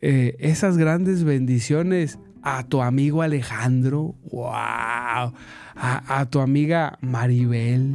eh, 0.00 0.34
esas 0.40 0.76
grandes 0.76 1.22
bendiciones 1.22 2.18
a 2.42 2.64
tu 2.64 2.82
amigo 2.82 3.22
Alejandro? 3.22 4.16
¡Wow! 4.32 4.50
A, 4.56 5.32
a 5.76 6.26
tu 6.28 6.40
amiga 6.40 6.98
Maribel. 7.00 7.94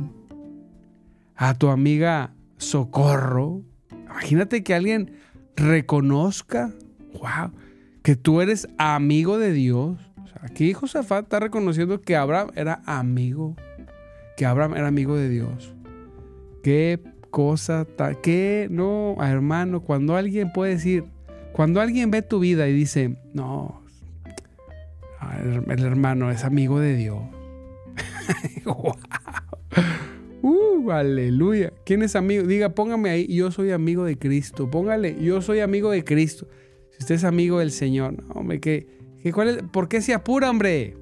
A 1.35 1.55
tu 1.55 1.67
amiga 1.67 2.33
Socorro. 2.55 3.63
Imagínate 4.05 4.63
que 4.63 4.73
alguien 4.73 5.11
reconozca, 5.57 6.73
wow, 7.19 7.51
que 8.05 8.15
tú 8.15 8.39
eres 8.39 8.69
amigo 8.77 9.37
de 9.37 9.51
Dios. 9.51 9.97
aquí 10.41 10.71
Josafat 10.73 11.23
está 11.23 11.39
reconociendo 11.39 11.99
que 11.99 12.15
Abraham 12.15 12.51
era 12.55 12.81
amigo 12.85 13.55
que 14.37 14.45
Abraham 14.45 14.75
era 14.75 14.87
amigo 14.87 15.15
de 15.15 15.27
Dios. 15.27 15.73
Qué 16.61 16.99
cosa, 17.31 17.87
qué 18.21 18.67
no, 18.69 19.17
hermano, 19.21 19.81
cuando 19.81 20.15
alguien 20.15 20.51
puede 20.51 20.73
decir, 20.73 21.05
cuando 21.51 21.81
alguien 21.81 22.11
ve 22.11 22.21
tu 22.21 22.39
vida 22.39 22.67
y 22.67 22.73
dice, 22.73 23.15
no, 23.33 23.81
el 25.67 25.83
hermano 25.83 26.29
es 26.31 26.43
amigo 26.43 26.79
de 26.79 26.95
Dios. 26.95 27.21
Uh, 30.47 30.91
aleluya. 30.91 31.73
¿Quién 31.87 32.03
es 32.03 32.15
amigo? 32.15 32.43
Diga, 32.45 32.69
póngame 32.69 33.09
ahí, 33.09 33.25
yo 33.25 33.49
soy 33.49 33.71
amigo 33.71 34.03
de 34.03 34.15
Cristo. 34.19 34.69
Póngale, 34.69 35.17
yo 35.19 35.41
soy 35.41 35.59
amigo 35.59 35.89
de 35.89 36.03
Cristo. 36.03 36.47
Si 36.95 37.03
usted 37.03 37.15
es 37.15 37.23
amigo 37.25 37.59
del 37.59 37.71
Señor, 37.71 38.13
no, 38.13 38.33
hombre, 38.33 38.61
¿qué, 38.61 38.87
qué, 39.21 39.33
cuál 39.33 39.49
es? 39.49 39.63
¿por 39.63 39.89
qué 39.89 40.01
se 40.01 40.13
apura, 40.13 40.49
hombre? 40.49 40.95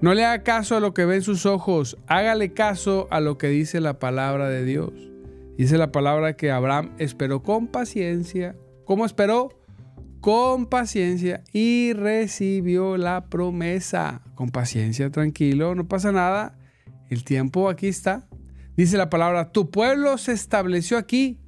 No 0.00 0.14
le 0.14 0.24
haga 0.24 0.44
caso 0.44 0.76
a 0.76 0.80
lo 0.80 0.94
que 0.94 1.04
ven 1.04 1.22
sus 1.22 1.44
ojos, 1.44 1.98
hágale 2.06 2.52
caso 2.52 3.08
a 3.10 3.20
lo 3.20 3.36
que 3.36 3.48
dice 3.48 3.80
la 3.80 3.98
palabra 3.98 4.48
de 4.48 4.64
Dios. 4.64 4.92
Dice 5.58 5.76
la 5.76 5.92
palabra 5.92 6.36
que 6.36 6.50
Abraham 6.50 6.92
esperó 6.98 7.42
con 7.42 7.66
paciencia. 7.66 8.56
¿Cómo 8.86 9.04
esperó? 9.04 9.50
Con 10.20 10.66
paciencia 10.66 11.42
y 11.52 11.92
recibió 11.92 12.96
la 12.96 13.26
promesa. 13.26 14.22
Con 14.36 14.50
paciencia, 14.50 15.10
tranquilo, 15.10 15.74
no 15.74 15.86
pasa 15.86 16.12
nada. 16.12 16.56
El 17.10 17.24
tiempo 17.24 17.68
aquí 17.68 17.88
está. 17.88 18.26
Dice 18.74 18.96
la 18.96 19.10
palabra, 19.10 19.52
tu 19.52 19.70
pueblo 19.70 20.16
se 20.16 20.32
estableció 20.32 20.96
aquí 20.96 21.38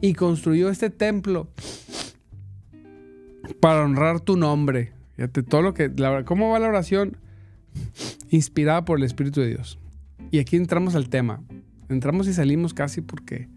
y 0.00 0.14
construyó 0.14 0.68
este 0.70 0.90
templo 0.90 1.48
para 3.60 3.82
honrar 3.82 4.20
tu 4.20 4.36
nombre. 4.36 4.92
Fíjate 5.16 5.42
todo 5.42 5.62
lo 5.62 5.74
que, 5.74 5.90
¿cómo 6.24 6.50
va 6.50 6.58
la 6.58 6.68
oración? 6.68 7.16
inspirada 8.30 8.84
por 8.84 8.98
el 8.98 9.04
Espíritu 9.04 9.40
de 9.40 9.48
Dios. 9.48 9.78
Y 10.30 10.38
aquí 10.38 10.56
entramos 10.56 10.94
al 10.94 11.08
tema. 11.08 11.42
Entramos 11.88 12.28
y 12.28 12.32
salimos 12.32 12.72
casi 12.72 13.00
porque 13.00 13.48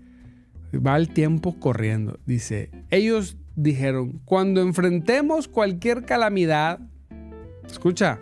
va 0.73 0.97
el 0.97 1.09
tiempo 1.09 1.59
corriendo. 1.59 2.19
Dice, 2.25 2.71
ellos 2.89 3.37
dijeron, 3.55 4.19
cuando 4.25 4.61
enfrentemos 4.61 5.47
cualquier 5.47 6.03
calamidad, 6.05 6.79
escucha, 7.67 8.19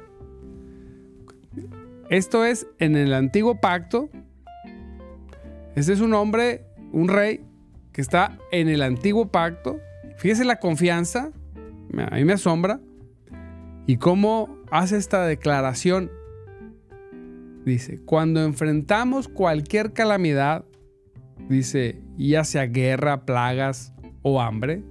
esto 2.10 2.44
es 2.44 2.68
en 2.80 2.98
el 2.98 3.14
antiguo 3.14 3.62
pacto. 3.62 4.10
Este 5.76 5.94
es 5.94 6.02
un 6.02 6.14
hombre, 6.14 6.66
un 6.92 7.08
rey, 7.08 7.40
que 7.92 8.02
está 8.02 8.38
en 8.52 8.70
el 8.70 8.82
antiguo 8.82 9.30
pacto. 9.30 9.80
Fíjese 10.18 10.46
la 10.46 10.60
confianza, 10.60 11.32
a 11.98 12.16
mí 12.16 12.26
me 12.26 12.34
asombra. 12.34 12.80
Y 13.88 13.98
cómo 13.98 14.58
hace 14.70 14.98
esta 14.98 15.26
declaración. 15.26 16.12
Dice, 17.66 18.00
cuando 18.06 18.44
enfrentamos 18.44 19.28
cualquier 19.28 19.94
calamidad, 19.94 20.66
dice, 21.50 22.02
ya 22.18 22.44
sea 22.44 22.66
guerra, 22.66 23.26
plagas 23.26 23.94
o 24.24 24.42
hambre, 24.42 24.84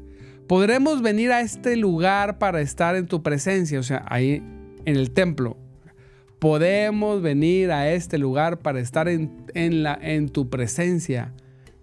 podremos 0.47 1.03
venir 1.03 1.33
a 1.33 1.41
este 1.41 1.77
lugar 1.77 2.39
para 2.39 2.61
estar 2.61 2.97
en 2.97 3.07
tu 3.07 3.23
presencia, 3.23 3.79
o 3.79 3.83
sea, 3.83 4.05
ahí 4.09 4.43
en 4.85 4.97
el 4.97 5.11
templo. 5.13 5.57
Podemos 6.39 7.23
venir 7.23 7.71
a 7.71 7.91
este 7.91 8.19
lugar 8.19 8.61
para 8.61 8.81
estar 8.81 9.09
en, 9.09 9.83
la, 9.83 9.99
en 10.01 10.29
tu 10.29 10.49
presencia. 10.49 11.35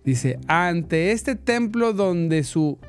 Dice, 0.08 0.40
ante 0.48 1.12
este 1.12 1.36
templo 1.36 1.92
donde, 1.92 2.46
su, 2.46 2.80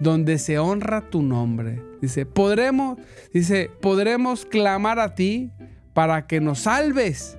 donde 0.00 0.38
se 0.38 0.58
honra 0.58 1.08
tu 1.08 1.22
nombre. 1.22 1.80
Dice, 2.00 2.26
podremos, 2.26 2.98
dice, 3.32 3.70
podremos 3.80 4.44
clamar 4.44 4.98
a 4.98 5.14
ti 5.14 5.52
para 5.92 6.26
que 6.26 6.40
nos 6.40 6.62
salves 6.62 7.38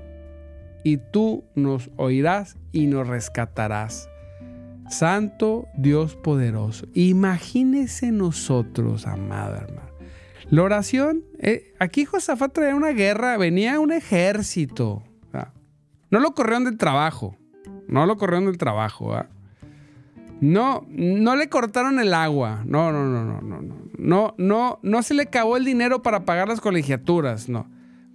y 0.85 0.99
tú 1.11 1.43
nos 1.53 1.91
oirás 1.97 2.55
y 2.71 2.87
nos 2.87 3.09
rescatarás. 3.09 4.09
Santo 4.89 5.67
Dios 5.75 6.15
poderoso. 6.15 6.87
Imagínese 6.93 8.13
nosotros, 8.13 9.05
amado 9.05 9.57
hermano. 9.57 9.89
La 10.49 10.63
oración, 10.63 11.25
eh, 11.39 11.73
aquí 11.77 12.05
Josafat 12.05 12.53
traía 12.53 12.73
una 12.73 12.93
guerra, 12.93 13.35
venía 13.35 13.81
un 13.81 13.91
ejército. 13.91 15.03
no 16.09 16.21
lo 16.21 16.33
corrieron 16.33 16.63
del 16.63 16.77
trabajo. 16.77 17.35
No 17.87 18.05
lo 18.05 18.17
corrieron 18.17 18.45
del 18.45 18.57
trabajo. 18.57 19.15
No, 20.41 20.85
no 20.89 21.35
le 21.35 21.49
cortaron 21.49 21.99
el 21.99 22.13
agua. 22.13 22.63
No, 22.65 22.91
no, 22.91 23.05
no, 23.05 23.23
no, 23.23 23.41
no, 23.41 23.61
no. 23.61 23.75
No, 23.97 24.35
no, 24.37 24.79
no 24.83 25.03
se 25.03 25.13
le 25.13 25.23
acabó 25.23 25.57
el 25.57 25.65
dinero 25.65 26.01
para 26.01 26.25
pagar 26.25 26.47
las 26.47 26.61
colegiaturas. 26.61 27.47
No. 27.49 27.67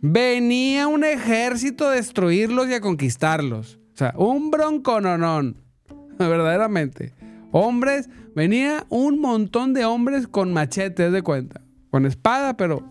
Venía 0.02 0.87
un 0.87 1.04
ejército 1.04 1.87
a 1.87 1.92
destruirlos 1.92 2.68
y 2.68 2.74
a 2.74 2.80
conquistarlos. 2.80 3.78
O 3.94 3.96
sea, 3.96 4.14
un 4.16 4.50
broncononón. 4.50 5.56
Verdaderamente. 6.18 7.14
Hombres, 7.52 8.09
venía 8.35 8.87
un 8.88 9.20
montón 9.20 9.74
de 9.74 9.85
hombres 9.85 10.28
con 10.28 10.52
machetes 10.52 11.12
de 11.12 11.22
cuenta. 11.22 11.61
Con 11.90 12.06
espada, 12.06 12.56
pero 12.56 12.85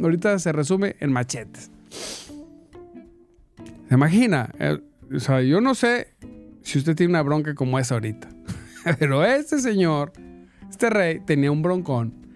ahorita 0.00 0.38
se 0.38 0.52
resume 0.52 0.96
en 1.00 1.12
machetes. 1.12 1.70
¿Se 3.88 3.94
imagina? 3.94 4.50
Eh, 4.58 4.80
o 5.14 5.20
sea, 5.20 5.42
yo 5.42 5.60
no 5.60 5.74
sé 5.74 6.14
si 6.62 6.78
usted 6.78 6.96
tiene 6.96 7.12
una 7.12 7.22
bronca 7.22 7.54
como 7.54 7.78
esa 7.78 7.94
ahorita. 7.94 8.28
Pero 8.98 9.24
este 9.24 9.60
señor, 9.60 10.12
este 10.68 10.90
rey, 10.90 11.20
tenía 11.20 11.50
un 11.50 11.62
broncón. 11.62 12.26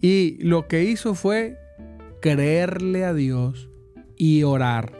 Y 0.00 0.42
lo 0.42 0.68
que 0.68 0.84
hizo 0.84 1.14
fue 1.14 1.58
creerle 2.20 3.04
a 3.04 3.14
Dios 3.14 3.68
y 4.16 4.42
orar, 4.42 4.92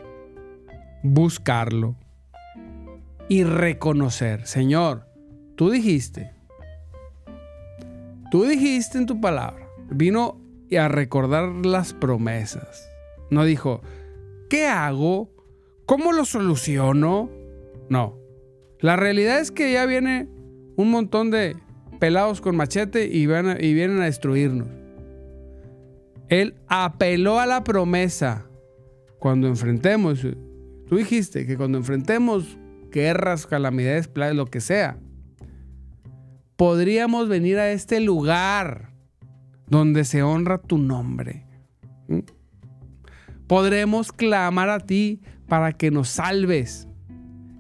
buscarlo 1.03 1.97
y 3.29 3.45
reconocer, 3.45 4.47
Señor, 4.47 5.07
tú 5.55 5.71
dijiste, 5.71 6.33
tú 8.31 8.45
dijiste 8.45 8.99
en 8.99 9.07
tu 9.07 9.21
palabra, 9.21 9.69
vino 9.91 10.41
a 10.77 10.89
recordar 10.89 11.49
las 11.65 11.93
promesas. 11.93 12.89
No 13.31 13.45
dijo, 13.45 13.83
¿qué 14.49 14.67
hago? 14.67 15.31
¿Cómo 15.89 16.13
lo 16.13 16.27
soluciono? 16.27 17.31
No. 17.89 18.19
La 18.79 18.97
realidad 18.97 19.41
es 19.41 19.51
que 19.51 19.73
ya 19.73 19.87
viene 19.87 20.29
un 20.77 20.91
montón 20.91 21.31
de 21.31 21.57
pelados 21.99 22.43
con 22.43 22.57
machete 22.57 23.07
y, 23.07 23.23
y 23.23 23.75
vienen 23.75 24.03
a 24.03 24.05
destruirnos. 24.05 24.69
Él 26.29 26.57
apeló 26.67 27.41
a 27.41 27.47
la 27.47 27.65
promesa. 27.65 28.45
Cuando 29.19 29.49
enfrentemos, 29.49 30.27
tú 30.89 30.97
dijiste 30.97 31.47
que 31.47 31.57
cuando 31.57 31.79
enfrentemos 31.79 32.59
guerras, 32.93 33.47
calamidades, 33.47 34.09
plagas, 34.09 34.37
lo 34.37 34.45
que 34.45 34.61
sea, 34.61 34.99
podríamos 36.57 37.31
venir 37.31 37.59
a 37.59 37.73
este 37.73 38.01
lugar 38.01 38.91
donde 39.69 40.05
se 40.05 40.23
honra 40.23 40.59
tu 40.59 40.77
nombre. 40.77 41.47
¿Mm? 42.09 42.19
Podremos 43.47 44.13
clamar 44.13 44.69
a 44.69 44.81
ti 44.81 45.23
para 45.49 45.73
que 45.73 45.91
nos 45.91 46.09
salves. 46.09 46.89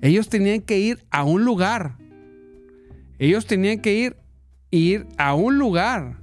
Ellos 0.00 0.28
tenían 0.28 0.60
que 0.60 0.78
ir 0.78 1.04
a 1.10 1.24
un 1.24 1.44
lugar. 1.44 1.96
Ellos 3.18 3.46
tenían 3.46 3.80
que 3.80 3.94
ir, 3.94 4.16
ir 4.70 5.06
a 5.16 5.34
un 5.34 5.58
lugar 5.58 6.18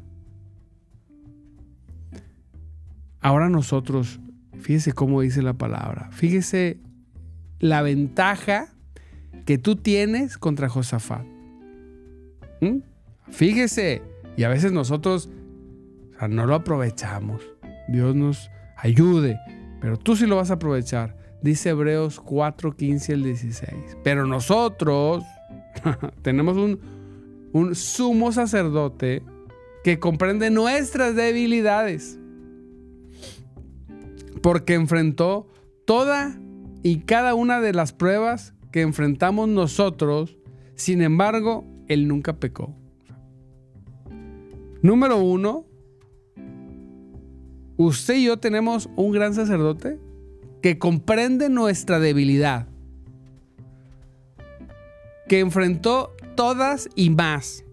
Ahora 3.25 3.49
nosotros, 3.49 4.19
fíjese 4.60 4.93
cómo 4.93 5.21
dice 5.21 5.41
la 5.41 5.54
palabra, 5.54 6.12
fíjese 6.12 6.78
la 7.58 7.82
ventaja 7.82 8.67
que 9.47 9.58
tú 9.58 9.78
tienes 9.78 10.38
contra 10.38 10.69
Josafat. 10.69 11.25
¿Mm? 12.62 12.82
Fíjese, 13.32 14.04
y 14.38 14.43
a 14.43 14.49
veces 14.49 14.73
nosotros 14.73 15.32
no 16.30 16.45
lo 16.45 16.54
aprovechamos. 16.54 17.41
Dios 17.88 18.15
nos 18.15 18.51
ayude, 18.78 19.39
pero 19.82 19.97
tú 19.97 20.15
sí 20.15 20.28
lo 20.28 20.36
vas 20.36 20.51
a 20.51 20.56
aprovechar. 20.56 21.17
Dice 21.45 21.69
Hebreos 21.69 22.19
4, 22.21 22.75
15 22.75 23.13
al 23.13 23.21
16. 23.21 23.71
Pero 24.03 24.25
nosotros 24.25 25.23
tenemos 26.23 26.58
un, 26.58 26.79
un 27.53 27.75
sumo 27.75 28.31
sacerdote 28.31 29.21
que 29.84 29.99
comprende 29.99 30.49
nuestras 30.49 31.15
debilidades. 31.15 32.17
Porque 34.41 34.73
enfrentó 34.73 35.47
toda 35.86 36.36
y 36.81 37.01
cada 37.01 37.36
una 37.36 37.62
de 37.62 37.73
las 37.73 37.93
pruebas 37.93 38.55
que 38.71 38.81
enfrentamos 38.81 39.47
nosotros. 39.47 40.39
Sin 40.73 41.03
embargo, 41.03 41.63
Él 41.88 42.08
nunca 42.08 42.39
pecó. 42.39 42.75
Número 44.81 45.19
uno, 45.19 45.67
usted 47.77 48.15
y 48.15 48.23
yo 48.23 48.39
tenemos 48.39 48.89
un 48.95 49.12
gran 49.12 49.36
sacerdote 49.36 49.99
que 50.65 50.80
comprende 50.80 51.47
nuestra 51.47 51.99
debilidad, 51.99 52.65
que 55.28 55.39
enfrentó 55.39 56.15
todas 56.34 56.89
y 56.95 57.12
más. 57.12 57.63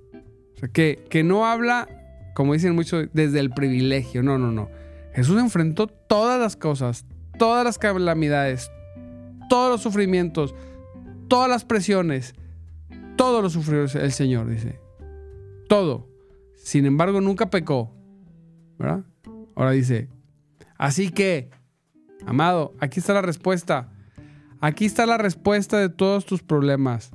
O 0.57 0.59
sea, 0.59 0.69
que, 0.69 1.03
que 1.09 1.25
no 1.25 1.47
habla, 1.47 1.89
como 2.35 2.53
dicen 2.53 2.75
muchos, 2.75 3.09
desde 3.15 3.41
el 3.41 3.49
privilegio. 3.49 4.23
No, 4.23 4.37
no, 4.37 4.53
no. 4.53 4.69
Jesús 5.15 5.41
enfrentó 5.41 5.87
todas 5.87 6.39
las 6.39 6.55
cosas, 6.55 7.07
todas 7.39 7.65
las 7.65 7.79
calamidades, 7.79 8.71
todos 9.49 9.71
los 9.71 9.81
sufrimientos, 9.81 10.55
todas 11.29 11.49
las 11.49 11.65
presiones. 11.65 12.35
Todo 13.17 13.41
lo 13.41 13.49
sufrió 13.49 13.85
el 13.85 14.13
Señor, 14.13 14.51
dice. 14.51 14.81
Todo. 15.67 16.11
Sin 16.57 16.85
embargo, 16.85 17.23
nunca 17.23 17.49
pecó. 17.49 17.91
¿Verdad? 18.79 19.07
Ahora 19.55 19.71
dice, 19.71 20.11
así 20.77 21.09
que 21.09 21.49
Amado, 22.27 22.75
aquí 22.81 23.01
está 23.01 23.15
la 23.15 23.23
respuesta. 23.23 23.89
Aquí 24.61 24.85
está 24.85 25.07
la 25.07 25.19
respuesta 25.19 25.79
de 25.79 25.89
todos 25.89 26.25
tus 26.25 26.43
problemas. 26.43 27.11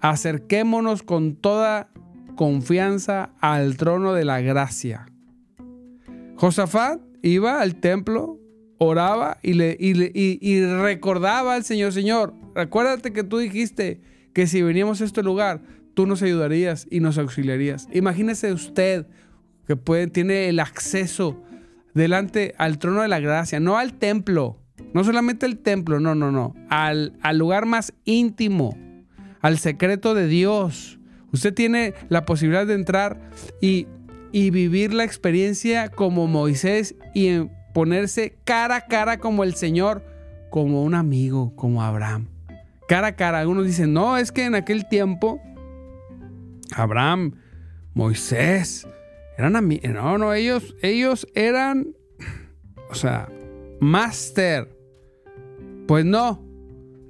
Acerquémonos 0.00 1.02
con 1.02 1.36
toda 1.36 1.90
confianza 2.34 3.30
al 3.40 3.76
trono 3.76 4.14
de 4.14 4.24
la 4.24 4.40
gracia. 4.40 5.06
Josafat 6.36 7.00
iba 7.22 7.60
al 7.60 7.76
templo, 7.76 8.40
oraba 8.78 9.38
y, 9.42 9.52
le, 9.52 9.76
y, 9.78 10.64
recordaba 10.64 11.54
al 11.54 11.62
Señor, 11.62 11.92
Señor, 11.92 12.34
recuérdate 12.54 13.12
que 13.12 13.22
tú 13.22 13.38
dijiste 13.38 14.00
que 14.32 14.48
si 14.48 14.62
veníamos 14.62 15.00
a 15.00 15.04
este 15.04 15.22
lugar, 15.22 15.62
tú 15.94 16.06
nos 16.06 16.20
ayudarías 16.22 16.88
y 16.90 16.98
nos 16.98 17.16
auxiliarías. 17.16 17.88
Imagínese 17.92 18.52
usted 18.52 19.06
que 19.68 19.76
puede, 19.76 20.08
tiene 20.08 20.48
el 20.48 20.58
acceso 20.58 21.40
delante 21.94 22.54
al 22.58 22.78
trono 22.78 23.02
de 23.02 23.08
la 23.08 23.20
gracia, 23.20 23.60
no 23.60 23.78
al 23.78 23.94
templo, 23.94 24.58
no 24.94 25.04
solamente 25.04 25.46
el 25.46 25.58
templo, 25.58 26.00
no, 26.00 26.14
no, 26.14 26.30
no, 26.30 26.54
al, 26.68 27.16
al 27.22 27.38
lugar 27.38 27.66
más 27.66 27.94
íntimo, 28.04 28.76
al 29.40 29.58
secreto 29.58 30.14
de 30.14 30.26
Dios. 30.26 30.98
Usted 31.32 31.54
tiene 31.54 31.94
la 32.08 32.24
posibilidad 32.26 32.66
de 32.66 32.74
entrar 32.74 33.30
y, 33.60 33.86
y 34.32 34.50
vivir 34.50 34.92
la 34.92 35.04
experiencia 35.04 35.88
como 35.88 36.26
Moisés 36.26 36.94
y 37.14 37.48
ponerse 37.72 38.36
cara 38.44 38.76
a 38.76 38.86
cara 38.86 39.18
como 39.18 39.44
el 39.44 39.54
Señor, 39.54 40.04
como 40.50 40.82
un 40.82 40.94
amigo, 40.94 41.54
como 41.56 41.82
Abraham. 41.82 42.28
Cara 42.86 43.08
a 43.08 43.16
cara. 43.16 43.40
Algunos 43.40 43.64
dicen, 43.64 43.94
no, 43.94 44.18
es 44.18 44.30
que 44.30 44.44
en 44.44 44.54
aquel 44.54 44.86
tiempo, 44.86 45.40
Abraham, 46.74 47.36
Moisés, 47.94 48.86
eran 49.36 49.56
amigos. 49.56 49.90
No, 49.90 50.18
no, 50.18 50.34
ellos, 50.34 50.74
ellos 50.82 51.26
eran, 51.34 51.94
o 52.90 52.94
sea, 52.94 53.28
máster. 53.80 54.76
Pues 55.86 56.04
no, 56.04 56.44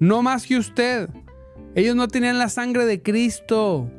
no 0.00 0.22
más 0.22 0.46
que 0.46 0.56
usted. 0.56 1.08
Ellos 1.74 1.96
no 1.96 2.08
tenían 2.08 2.38
la 2.38 2.48
sangre 2.48 2.84
de 2.86 3.02
Cristo. 3.02 3.90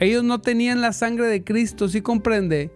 Ellos 0.00 0.24
no 0.24 0.40
tenían 0.40 0.80
la 0.80 0.92
sangre 0.92 1.26
de 1.28 1.44
Cristo, 1.44 1.88
¿sí 1.88 2.00
comprende? 2.02 2.72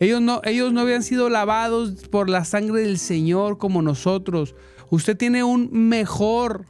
Ellos 0.00 0.20
no, 0.20 0.40
ellos 0.44 0.72
no 0.72 0.80
habían 0.80 1.02
sido 1.02 1.28
lavados 1.28 2.08
por 2.08 2.28
la 2.28 2.44
sangre 2.44 2.82
del 2.82 2.98
Señor 2.98 3.58
como 3.58 3.82
nosotros. 3.82 4.54
Usted 4.90 5.16
tiene 5.16 5.42
un 5.42 5.70
mejor, 5.88 6.66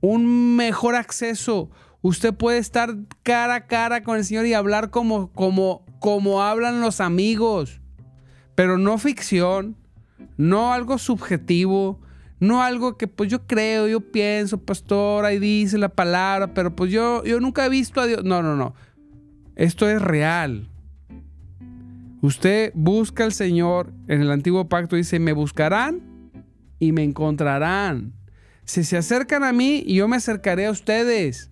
un 0.00 0.56
mejor 0.56 0.96
acceso. 0.96 1.70
Usted 2.04 2.34
puede 2.34 2.58
estar 2.58 2.94
cara 3.22 3.54
a 3.54 3.66
cara 3.66 4.04
con 4.04 4.18
el 4.18 4.24
Señor 4.24 4.46
y 4.46 4.54
hablar 4.54 4.90
como, 4.90 5.32
como 5.32 5.84
como 6.04 6.42
hablan 6.42 6.82
los 6.82 7.00
amigos, 7.00 7.80
pero 8.54 8.76
no 8.76 8.98
ficción, 8.98 9.74
no 10.36 10.74
algo 10.74 10.98
subjetivo, 10.98 11.98
no 12.40 12.62
algo 12.62 12.98
que 12.98 13.08
pues 13.08 13.30
yo 13.30 13.46
creo, 13.46 13.88
yo 13.88 14.00
pienso, 14.12 14.58
pastor, 14.58 15.24
ahí 15.24 15.38
dice 15.38 15.78
la 15.78 15.88
palabra, 15.88 16.52
pero 16.52 16.76
pues 16.76 16.92
yo, 16.92 17.24
yo 17.24 17.40
nunca 17.40 17.64
he 17.64 17.70
visto 17.70 18.02
a 18.02 18.06
Dios. 18.06 18.22
No, 18.22 18.42
no, 18.42 18.54
no. 18.54 18.74
Esto 19.56 19.88
es 19.88 20.02
real. 20.02 20.68
Usted 22.20 22.72
busca 22.74 23.24
al 23.24 23.32
Señor 23.32 23.94
en 24.06 24.20
el 24.20 24.30
antiguo 24.30 24.68
pacto, 24.68 24.96
dice, 24.96 25.18
me 25.18 25.32
buscarán 25.32 26.02
y 26.78 26.92
me 26.92 27.02
encontrarán. 27.02 28.12
Si 28.66 28.84
se 28.84 28.98
acercan 28.98 29.42
a 29.42 29.54
mí, 29.54 29.82
yo 29.86 30.06
me 30.06 30.16
acercaré 30.16 30.66
a 30.66 30.70
ustedes 30.70 31.50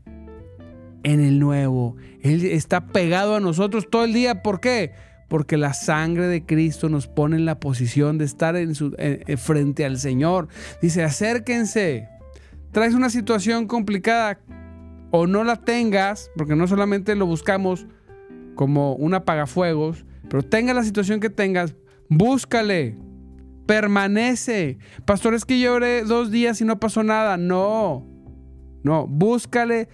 en 1.02 1.20
el 1.20 1.38
nuevo. 1.38 1.96
Él 2.22 2.44
está 2.44 2.86
pegado 2.86 3.36
a 3.36 3.40
nosotros 3.40 3.88
todo 3.90 4.04
el 4.04 4.12
día. 4.12 4.42
¿Por 4.42 4.60
qué? 4.60 4.92
Porque 5.28 5.56
la 5.56 5.72
sangre 5.72 6.26
de 6.28 6.44
Cristo 6.44 6.88
nos 6.88 7.08
pone 7.08 7.36
en 7.36 7.44
la 7.44 7.58
posición 7.58 8.18
de 8.18 8.24
estar 8.24 8.56
en 8.56 8.74
su, 8.74 8.94
frente 9.38 9.84
al 9.84 9.98
Señor. 9.98 10.48
Dice, 10.80 11.02
acérquense. 11.02 12.08
Traes 12.70 12.94
una 12.94 13.10
situación 13.10 13.66
complicada 13.66 14.40
o 15.10 15.26
no 15.26 15.44
la 15.44 15.56
tengas, 15.56 16.30
porque 16.36 16.56
no 16.56 16.66
solamente 16.66 17.14
lo 17.14 17.26
buscamos 17.26 17.86
como 18.54 18.94
un 18.94 19.14
apagafuegos, 19.14 20.06
pero 20.28 20.42
tenga 20.42 20.72
la 20.72 20.82
situación 20.82 21.20
que 21.20 21.28
tengas, 21.28 21.74
búscale, 22.08 22.96
permanece. 23.66 24.78
Pastor, 25.04 25.34
es 25.34 25.44
que 25.44 25.60
lloré 25.60 26.04
dos 26.04 26.30
días 26.30 26.60
y 26.60 26.64
no 26.64 26.80
pasó 26.80 27.02
nada. 27.02 27.36
No, 27.36 28.06
no, 28.82 29.06
búscale 29.06 29.88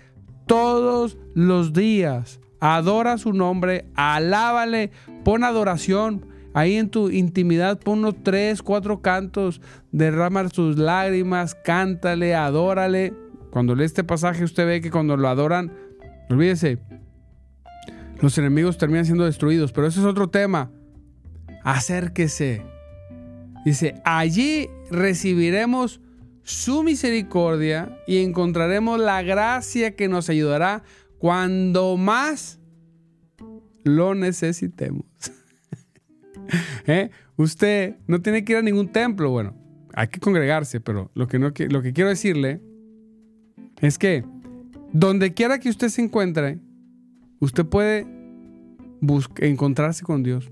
todos 0.48 1.16
los 1.34 1.72
días. 1.72 2.40
Adora 2.58 3.18
su 3.18 3.32
nombre, 3.32 3.84
alábale, 3.94 4.90
pon 5.22 5.44
adoración. 5.44 6.26
Ahí 6.54 6.74
en 6.74 6.90
tu 6.90 7.10
intimidad 7.10 7.78
pon 7.78 8.00
unos 8.00 8.16
tres, 8.24 8.62
cuatro 8.62 9.00
cantos, 9.00 9.60
derrama 9.92 10.48
sus 10.48 10.76
lágrimas, 10.76 11.54
cántale, 11.54 12.34
adórale. 12.34 13.14
Cuando 13.50 13.76
lee 13.76 13.84
este 13.84 14.02
pasaje 14.02 14.42
usted 14.42 14.66
ve 14.66 14.80
que 14.80 14.90
cuando 14.90 15.16
lo 15.16 15.28
adoran, 15.28 15.72
olvídese, 16.28 16.78
los 18.20 18.36
enemigos 18.38 18.78
terminan 18.78 19.04
siendo 19.04 19.24
destruidos, 19.24 19.70
pero 19.70 19.86
ese 19.86 20.00
es 20.00 20.06
otro 20.06 20.28
tema. 20.28 20.72
Acérquese. 21.62 22.64
Dice, 23.64 24.00
allí 24.04 24.68
recibiremos 24.90 26.00
su 26.48 26.82
misericordia 26.82 28.00
y 28.06 28.22
encontraremos 28.22 28.98
la 28.98 29.22
gracia 29.22 29.94
que 29.94 30.08
nos 30.08 30.30
ayudará 30.30 30.82
cuando 31.18 31.98
más 31.98 32.58
lo 33.84 34.14
necesitemos. 34.14 35.04
¿Eh? 36.86 37.10
Usted 37.36 37.96
no 38.06 38.22
tiene 38.22 38.46
que 38.46 38.54
ir 38.54 38.58
a 38.60 38.62
ningún 38.62 38.88
templo, 38.88 39.28
bueno, 39.28 39.54
hay 39.92 40.08
que 40.08 40.20
congregarse, 40.20 40.80
pero 40.80 41.10
lo 41.14 41.28
que, 41.28 41.38
no, 41.38 41.52
lo 41.68 41.82
que 41.82 41.92
quiero 41.92 42.08
decirle 42.08 42.62
es 43.82 43.98
que 43.98 44.24
donde 44.94 45.34
quiera 45.34 45.60
que 45.60 45.68
usted 45.68 45.90
se 45.90 46.00
encuentre, 46.00 46.58
usted 47.40 47.66
puede 47.66 48.06
encontrarse 49.36 50.02
con 50.02 50.22
Dios. 50.22 50.50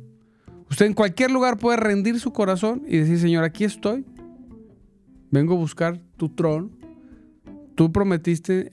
Usted 0.68 0.84
en 0.84 0.92
cualquier 0.92 1.30
lugar 1.30 1.56
puede 1.56 1.78
rendir 1.78 2.20
su 2.20 2.34
corazón 2.34 2.82
y 2.86 2.98
decir, 2.98 3.18
Señor, 3.18 3.44
aquí 3.44 3.64
estoy 3.64 4.04
vengo 5.30 5.54
a 5.54 5.56
buscar 5.56 5.98
tu 6.16 6.28
trono. 6.28 6.70
Tú 7.74 7.92
prometiste 7.92 8.72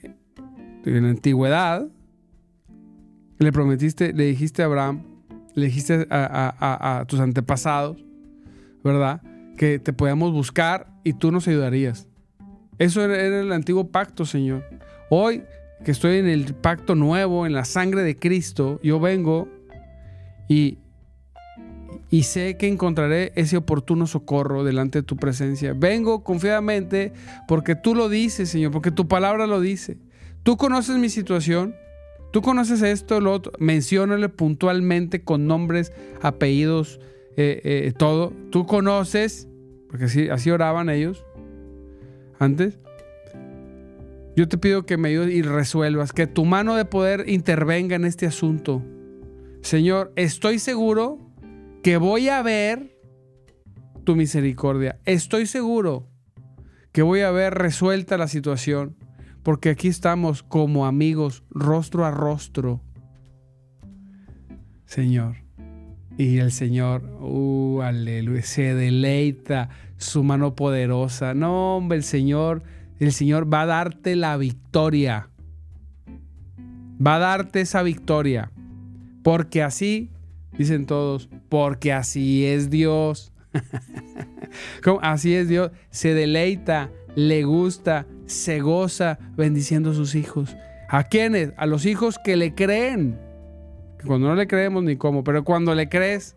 en 0.86 1.04
la 1.04 1.10
antigüedad, 1.10 1.88
le 3.40 3.52
prometiste, 3.52 4.14
le 4.14 4.26
dijiste 4.26 4.62
a 4.62 4.66
Abraham, 4.66 5.04
le 5.56 5.66
dijiste 5.66 6.08
a, 6.10 7.06
tus 7.08 7.20
antepasados, 7.20 8.04
¿verdad? 8.84 9.22
Que 9.58 9.80
te 9.80 9.94
podíamos 9.94 10.32
buscar 10.32 10.88
y 11.04 11.14
tú 11.14 11.32
nos 11.32 11.48
ayudarías. 11.48 12.08
Eso 12.80 13.04
era 13.04 13.42
el 13.42 13.52
antiguo 13.52 13.92
pacto, 13.92 14.26
Señor. 14.26 14.64
Hoy 15.10 15.44
que 15.84 15.92
estoy 15.92 16.18
en 16.18 16.28
el 16.28 16.54
pacto 16.56 16.96
nuevo, 16.96 17.46
en 17.46 17.54
la 17.54 17.66
sangre 17.66 18.04
de 18.04 18.18
Cristo, 18.18 18.80
yo 18.84 19.00
vengo 19.00 19.50
y, 20.48 20.78
y 22.14 22.22
sé 22.22 22.58
que 22.58 22.68
encontraré 22.68 23.32
ese 23.34 23.58
oportuno 23.58 24.06
socorro 24.06 24.64
delante 24.64 25.00
de 25.00 25.04
tu 25.04 25.18
presencia. 25.18 25.74
Vengo 25.76 26.24
confiadamente 26.24 27.12
porque 27.48 27.74
tú 27.74 27.96
lo 27.96 28.08
dices, 28.08 28.50
Señor, 28.50 28.72
porque 28.72 28.92
tu 28.92 29.08
palabra 29.08 29.48
lo 29.48 29.60
dice. 29.60 29.98
tú 30.44 30.56
conoces 30.56 30.98
mi 30.98 31.10
situación, 31.10 31.74
tú 32.32 32.44
conoces 32.44 32.84
esto, 32.84 33.20
lo 33.20 33.34
otro, 33.34 33.54
menciónale 33.58 34.30
puntualmente 34.30 35.24
con 35.24 35.48
nombres, 35.48 35.92
apellidos, 36.22 37.00
eh, 37.36 37.62
eh, 37.64 37.94
todo. 37.98 38.32
Tú 38.52 38.68
conoces, 38.68 39.48
porque 39.90 40.06
así, 40.06 40.30
así 40.30 40.52
oraban 40.52 40.92
ellos 40.92 41.26
antes. 42.38 42.78
Yo 44.36 44.48
te 44.48 44.60
pido 44.60 44.86
que 44.86 44.98
me 44.98 45.10
ayudes 45.10 45.34
y 45.34 45.42
resuelvas, 45.42 46.14
que 46.14 46.28
tu 46.28 46.46
mano 46.46 46.76
de 46.76 46.86
poder 46.86 47.28
intervenga 47.28 47.96
en 47.96 48.06
este 48.06 48.28
asunto. 48.28 48.84
Señor, 49.62 50.14
estoy 50.16 50.60
seguro 50.60 51.23
que 51.84 51.98
voy 51.98 52.30
a 52.30 52.42
ver 52.42 52.98
tu 54.06 54.16
misericordia. 54.16 55.00
Estoy 55.04 55.46
seguro 55.46 56.08
que 56.94 57.02
voy 57.02 57.22
a 57.22 57.32
ver 57.32 57.54
resuelta 57.56 58.18
la 58.18 58.30
situación, 58.30 58.96
porque 59.44 59.70
aquí 59.70 59.90
estamos 59.90 60.44
como 60.44 60.86
amigos, 60.86 61.44
rostro 61.50 62.06
a 62.06 62.12
rostro. 62.12 62.82
Señor. 64.86 65.44
Y 66.18 66.38
el 66.38 66.52
Señor, 66.52 67.04
uh, 67.20 67.82
aleluya, 67.82 68.44
se 68.44 68.76
deleita 68.76 69.70
su 69.98 70.24
mano 70.24 70.56
poderosa. 70.56 71.34
No, 71.34 71.76
hombre, 71.76 71.98
el 71.98 72.04
Señor, 72.04 72.64
el 73.00 73.12
Señor 73.12 73.52
va 73.52 73.64
a 73.64 73.66
darte 73.66 74.16
la 74.16 74.38
victoria. 74.38 75.30
Va 77.06 77.16
a 77.16 77.20
darte 77.20 77.62
esa 77.62 77.82
victoria. 77.84 78.52
Porque 79.24 79.64
así, 79.64 80.13
dicen 80.58 80.86
todos, 80.86 81.30
porque 81.50 81.94
así 81.94 82.46
es 82.46 82.70
Dios. 82.70 83.32
Así 85.02 85.36
es 85.36 85.48
Dios, 85.48 85.72
se 85.90 86.14
deleita, 86.14 86.90
le 87.16 87.44
gusta, 87.44 88.08
se 88.26 88.62
goza 88.62 89.20
bendiciendo 89.36 89.92
a 89.92 89.94
sus 89.94 90.16
hijos. 90.16 90.56
¿A 90.90 91.04
quiénes? 91.04 91.54
A 91.58 91.66
los 91.66 91.86
hijos 91.86 92.18
que 92.24 92.36
le 92.36 92.54
creen. 92.54 93.20
Cuando 94.06 94.28
no 94.28 94.36
le 94.36 94.48
creemos 94.48 94.84
ni 94.84 94.96
cómo, 94.96 95.24
pero 95.24 95.44
cuando 95.44 95.74
le 95.76 95.88
crees, 95.88 96.36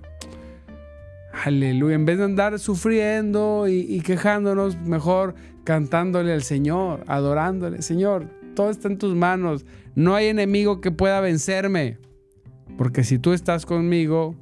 aleluya. 1.44 1.94
En 1.94 2.05
vez 2.05 2.18
de 2.18 2.24
andar 2.24 2.59
sufriendo 2.59 3.66
y, 3.68 3.81
y 3.81 4.00
quejándonos, 4.00 4.76
mejor 4.79 5.35
cantándole 5.64 6.33
al 6.33 6.42
Señor, 6.42 7.02
adorándole. 7.07 7.83
Señor, 7.83 8.31
todo 8.55 8.70
está 8.70 8.88
en 8.88 8.98
tus 8.98 9.14
manos. 9.14 9.66
No 9.94 10.14
hay 10.14 10.26
enemigo 10.29 10.81
que 10.81 10.90
pueda 10.90 11.20
vencerme. 11.20 11.98
Porque 12.77 13.05
si 13.05 13.19
tú 13.19 13.33
estás 13.33 13.67
conmigo, 13.67 14.35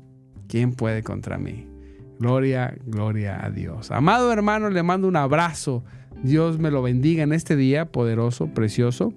¿quién 0.48 0.72
puede 0.72 1.02
contra 1.02 1.38
mí? 1.38 1.66
Gloria, 2.18 2.74
gloria 2.86 3.44
a 3.44 3.50
Dios. 3.50 3.90
Amado 3.90 4.32
hermano, 4.32 4.70
le 4.70 4.82
mando 4.82 5.08
un 5.08 5.16
abrazo. 5.16 5.84
Dios 6.22 6.58
me 6.58 6.70
lo 6.70 6.82
bendiga 6.82 7.22
en 7.22 7.32
este 7.32 7.56
día 7.56 7.86
poderoso, 7.86 8.46
precioso. 8.48 9.12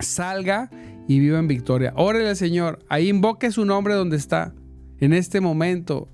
Salga 0.00 0.70
y 1.06 1.20
viva 1.20 1.38
en 1.38 1.48
victoria. 1.48 1.92
Órele 1.96 2.30
al 2.30 2.36
Señor. 2.36 2.78
Ahí 2.88 3.08
invoque 3.08 3.50
su 3.50 3.64
nombre 3.64 3.94
donde 3.94 4.16
está. 4.16 4.54
En 5.00 5.12
este 5.12 5.40
momento, 5.40 6.08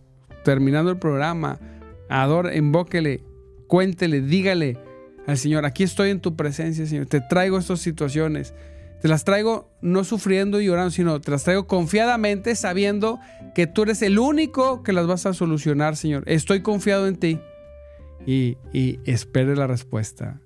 terminando 0.45 0.91
el 0.91 0.99
programa, 0.99 1.59
adore, 2.09 2.57
invóquele, 2.57 3.23
cuéntele, 3.67 4.21
dígale 4.21 4.79
al 5.27 5.39
Señor, 5.39 5.65
aquí 5.65 5.85
estoy 5.85 6.11
en 6.11 6.21
tu 6.21 6.35
presencia, 6.35 6.87
Señor. 6.87 7.07
Te 7.07 7.21
traigo 7.21 7.59
estas 7.59 7.81
situaciones. 7.81 8.55
Te 9.01 9.09
las 9.09 9.25
traigo 9.25 9.71
no 9.81 10.05
sufriendo 10.05 10.61
y 10.61 10.67
llorando, 10.67 10.91
sino 10.91 11.21
te 11.21 11.31
las 11.31 11.45
traigo 11.45 11.67
confiadamente 11.67 12.55
sabiendo 12.55 13.19
que 13.55 13.67
tú 13.67 13.83
eres 13.83 14.03
el 14.03 14.19
único 14.19 14.83
que 14.83 14.93
las 14.93 15.07
vas 15.07 15.25
a 15.27 15.33
solucionar, 15.33 15.97
Señor. 15.97 16.23
Estoy 16.27 16.61
confiado 16.61 17.07
en 17.07 17.17
ti. 17.17 17.41
Y, 18.27 18.59
y 18.75 19.01
espere 19.07 19.57
la 19.57 19.67
respuesta. 19.67 20.41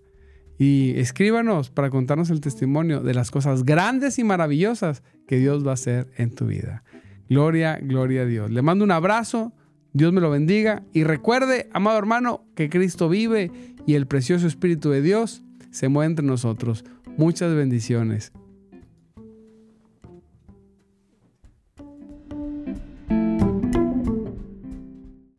Y 0.58 0.92
escríbanos 0.96 1.70
para 1.70 1.90
contarnos 1.90 2.30
el 2.30 2.40
testimonio 2.40 3.00
de 3.00 3.14
las 3.14 3.32
cosas 3.32 3.64
grandes 3.64 4.20
y 4.20 4.24
maravillosas 4.24 5.02
que 5.26 5.38
Dios 5.38 5.66
va 5.66 5.72
a 5.72 5.74
hacer 5.74 6.12
en 6.16 6.32
tu 6.32 6.46
vida. 6.46 6.84
Gloria, 7.28 7.78
gloria 7.82 8.22
a 8.22 8.26
Dios. 8.26 8.50
Le 8.52 8.62
mando 8.62 8.84
un 8.84 8.92
abrazo. 8.92 9.52
Dios 9.92 10.12
me 10.12 10.20
lo 10.20 10.30
bendiga. 10.30 10.84
Y 10.92 11.02
recuerde, 11.02 11.68
amado 11.72 11.98
hermano, 11.98 12.44
que 12.54 12.68
Cristo 12.68 13.08
vive 13.08 13.50
y 13.86 13.94
el 13.94 14.06
precioso 14.06 14.46
Espíritu 14.46 14.90
de 14.90 15.02
Dios 15.02 15.42
se 15.72 15.88
mueve 15.88 16.10
entre 16.10 16.24
nosotros. 16.24 16.84
Muchas 17.16 17.52
bendiciones. 17.54 18.32